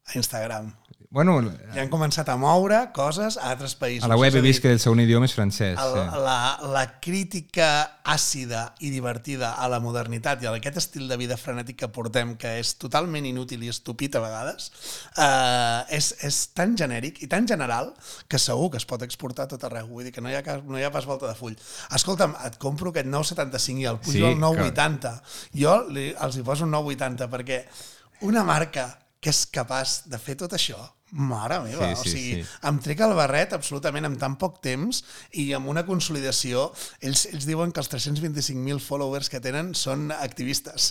a 0.07 0.17
Instagram. 0.19 0.71
Bueno, 1.09 1.37
Ja 1.73 1.81
han 1.85 1.89
començat 1.91 2.27
a 2.27 2.35
moure 2.35 2.77
coses 2.95 3.37
a 3.39 3.51
altres 3.53 3.77
països. 3.79 4.03
a 4.03 4.09
la 4.11 4.17
web 4.19 4.35
he 4.35 4.41
vist 4.43 4.61
que 4.61 4.71
el 4.75 4.79
segon 4.83 4.99
idioma 4.99 5.25
és 5.29 5.33
francès. 5.33 5.77
el, 5.79 5.93
sí. 5.93 6.19
la, 6.25 6.59
la 6.73 6.83
crítica 6.99 7.69
àcida 8.03 8.73
i 8.83 8.89
divertida 8.91 9.53
a 9.55 9.69
la 9.71 9.79
modernitat 9.79 10.43
i 10.43 10.49
a 10.49 10.51
aquest 10.57 10.81
estil 10.83 11.07
de 11.07 11.17
vida 11.17 11.37
frenètic 11.39 11.77
que 11.79 11.87
portem, 11.87 12.35
que 12.35 12.57
és 12.59 12.73
totalment 12.75 13.25
inútil 13.25 13.63
i 13.63 13.71
estúpid 13.71 14.15
a 14.19 14.23
vegades, 14.25 14.67
eh, 15.15 15.95
és, 15.95 16.11
és 16.27 16.41
tan 16.57 16.75
genèric 16.75 17.23
i 17.23 17.31
tan 17.31 17.47
general 17.47 17.93
que 18.27 18.39
segur 18.39 18.71
que 18.71 18.81
es 18.81 18.85
pot 18.85 19.01
exportar 19.07 19.47
a 19.47 19.53
tot 19.55 19.63
arreu. 19.63 19.87
Vull 19.87 20.03
dir 20.09 20.11
que 20.11 20.21
no 20.21 20.29
hi 20.29 20.35
ha, 20.35 20.43
no 20.67 20.77
hi 20.77 20.83
ha 20.83 20.91
pas 20.91 21.07
volta 21.07 21.27
de 21.31 21.35
full. 21.39 21.55
Escolta'm, 21.95 22.35
et 22.45 22.59
compro 22.59 22.91
aquest 22.91 23.07
975 23.07 23.79
i 23.79 23.87
el 23.87 23.99
pujo 24.03 24.17
Sí, 24.19 24.23
al 24.27 24.39
980. 24.43 25.15
Jo 25.55 25.79
li, 25.87 26.09
els 26.19 26.35
hi 26.35 26.43
poso 26.43 26.67
un 26.67 26.75
980 26.75 27.31
perquè 27.31 27.63
una 28.27 28.43
marca 28.43 28.89
que 29.21 29.31
és 29.33 29.45
capaç 29.49 30.03
de 30.11 30.19
fer 30.21 30.35
tot 30.37 30.53
això, 30.53 30.77
mare 31.11 31.61
meva, 31.63 31.87
Sí, 31.87 31.93
o 31.93 32.03
sí, 32.03 32.09
sigui, 32.11 32.31
sí. 32.43 32.55
em 32.67 32.79
trec 32.83 32.99
el 33.05 33.13
barret 33.15 33.53
absolutament 33.55 34.05
en 34.09 34.17
tan 34.19 34.35
poc 34.39 34.57
temps 34.63 34.99
i 35.39 35.45
amb 35.55 35.69
una 35.71 35.85
consolidació, 35.87 36.65
ells, 36.99 37.23
ells 37.31 37.47
diuen 37.47 37.71
que 37.71 37.79
els 37.79 37.87
325.000 37.93 38.81
followers 38.83 39.31
que 39.31 39.39
tenen 39.43 39.71
són 39.77 40.11
activistes. 40.11 40.89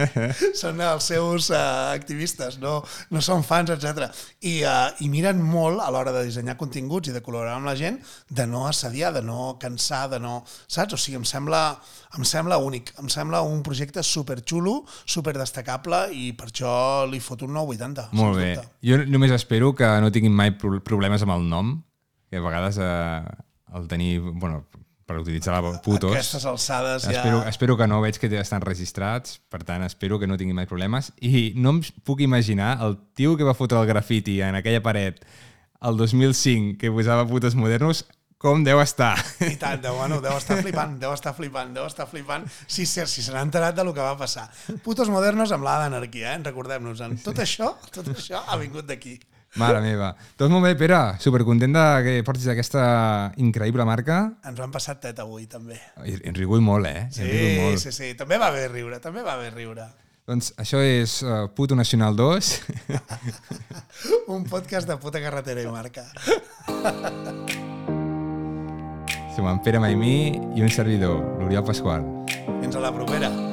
són 0.62 0.80
els 0.80 1.10
seus 1.12 1.50
uh, 1.52 1.92
activistes, 1.92 2.56
no, 2.62 2.78
no 3.12 3.22
són 3.24 3.44
fans, 3.44 3.74
etc. 3.74 4.08
I, 4.40 4.62
uh, 4.64 4.88
I 5.04 5.10
miren 5.12 5.42
molt 5.44 5.84
a 5.84 5.90
l'hora 5.92 6.14
de 6.16 6.24
dissenyar 6.24 6.56
continguts 6.60 7.12
i 7.12 7.16
de 7.16 7.20
col·laborar 7.24 7.58
amb 7.58 7.68
la 7.68 7.76
gent 7.76 8.00
de 8.32 8.48
no 8.48 8.64
assediar, 8.70 9.12
de 9.16 9.24
no 9.26 9.58
cansar, 9.60 10.06
de 10.14 10.22
no... 10.24 10.40
Saps? 10.70 10.96
O 10.96 11.00
sigui, 11.00 11.20
em 11.20 11.28
sembla, 11.28 11.76
em 12.16 12.24
sembla 12.24 12.56
únic, 12.64 12.94
em 13.02 13.12
sembla 13.12 13.44
un 13.44 13.60
projecte 13.66 14.02
superxulo, 14.06 14.80
superdestacable 15.04 16.06
i 16.16 16.30
per 16.32 16.48
això 16.48 16.72
li 17.10 17.20
foto 17.20 17.44
un 17.44 17.58
980. 17.60 18.08
Molt 18.16 18.40
bé. 18.40 18.54
dubte. 18.56 18.68
Jo 18.88 19.02
només 19.04 19.36
espero 19.36 19.49
que 19.50 19.88
no 20.00 20.10
tinguin 20.14 20.32
mai 20.34 20.52
pro- 20.56 20.80
problemes 20.86 21.22
amb 21.26 21.34
el 21.34 21.48
nom, 21.50 21.72
que 22.30 22.38
a 22.38 22.44
vegades 22.44 22.78
eh, 22.78 23.22
el 23.74 23.88
tenir, 23.90 24.20
bueno, 24.20 24.64
per 25.10 25.18
utilitzar 25.18 25.56
la 25.58 25.80
putos... 25.82 26.12
Aquestes 26.14 26.44
alçades 26.46 27.02
ja... 27.02 27.16
Espero, 27.18 27.42
espero 27.50 27.76
que 27.76 27.86
no, 27.90 28.00
veig 28.00 28.18
que 28.22 28.30
estan 28.38 28.62
registrats, 28.62 29.40
per 29.50 29.64
tant, 29.66 29.82
espero 29.82 30.20
que 30.20 30.28
no 30.30 30.38
tinguin 30.38 30.54
mai 30.54 30.68
problemes. 30.70 31.10
I 31.20 31.50
no 31.58 31.74
em 31.74 31.80
puc 32.06 32.22
imaginar 32.22 32.76
el 32.86 32.94
tio 33.18 33.34
que 33.36 33.46
va 33.46 33.56
fotre 33.58 33.80
el 33.82 33.88
grafiti 33.90 34.38
en 34.46 34.54
aquella 34.54 34.82
paret 34.86 35.18
el 35.82 35.96
2005 35.98 36.78
que 36.78 36.92
posava 36.94 37.26
putes 37.26 37.56
modernos, 37.58 38.04
com 38.40 38.62
deu 38.64 38.78
estar. 38.80 39.18
I 39.44 39.56
tant, 39.60 39.82
deu, 39.82 39.98
bueno, 39.98 40.20
deu 40.24 40.32
estar 40.38 40.60
flipant, 40.62 40.94
deu 41.02 41.10
estar 41.12 41.34
flipant, 41.36 41.74
deu 41.76 41.84
estar 41.90 42.06
flipant. 42.08 42.46
Sí, 42.66 42.86
sí, 42.86 43.02
si 43.10 43.20
se 43.26 43.34
n'ha 43.34 43.42
enterat 43.44 43.74
de 43.76 43.84
lo 43.84 43.92
que 43.92 44.00
va 44.00 44.14
passar. 44.16 44.46
Putos 44.86 45.10
modernos 45.12 45.52
amb 45.52 45.66
l'A 45.66 45.74
d'anarquia, 45.82 46.36
eh? 46.36 46.40
recordem-nos-en. 46.46 47.18
Tot 47.26 47.42
això, 47.42 47.74
tot 47.92 48.08
això 48.14 48.40
ha 48.46 48.56
vingut 48.62 48.86
d'aquí. 48.88 49.18
Mare 49.58 49.80
meva. 49.82 50.12
Doncs 50.38 50.52
molt 50.52 50.62
bé, 50.68 50.76
Pere, 50.78 50.98
supercontent 51.18 51.74
de 51.74 51.86
que 52.04 52.12
portis 52.26 52.46
aquesta 52.52 52.84
increïble 53.42 53.86
marca. 53.88 54.20
Ens 54.46 54.60
ho 54.60 54.66
hem 54.66 54.70
passat 54.74 55.00
tet 55.02 55.18
avui, 55.22 55.48
també. 55.50 55.80
Hem 56.04 56.36
rigut 56.36 56.62
molt, 56.62 56.86
eh? 56.86 57.08
Sí, 57.14 57.26
molt. 57.58 57.82
sí, 57.82 57.90
sí. 57.90 58.12
També 58.18 58.38
va 58.38 58.52
bé 58.54 58.68
riure, 58.70 59.00
també 59.02 59.26
va 59.26 59.34
bé 59.40 59.50
riure. 59.50 59.88
Doncs 60.30 60.52
això 60.62 60.78
és 60.86 61.16
uh, 61.26 61.48
Puto 61.56 61.74
Nacional 61.74 62.14
2. 62.14 62.52
Un 64.36 64.46
podcast 64.46 64.86
de 64.86 64.94
puta 65.02 65.18
carretera 65.18 65.64
i 65.64 65.66
marca. 65.66 66.06
Som 69.34 69.50
en 69.50 69.58
Pere 69.66 69.82
Maimí 69.82 70.16
i 70.54 70.62
un 70.62 70.70
servidor, 70.70 71.18
l'Oriol 71.40 71.66
Pasqual. 71.66 72.06
Fins 72.60 72.76
a 72.76 72.86
la 72.86 72.94
propera. 72.94 73.49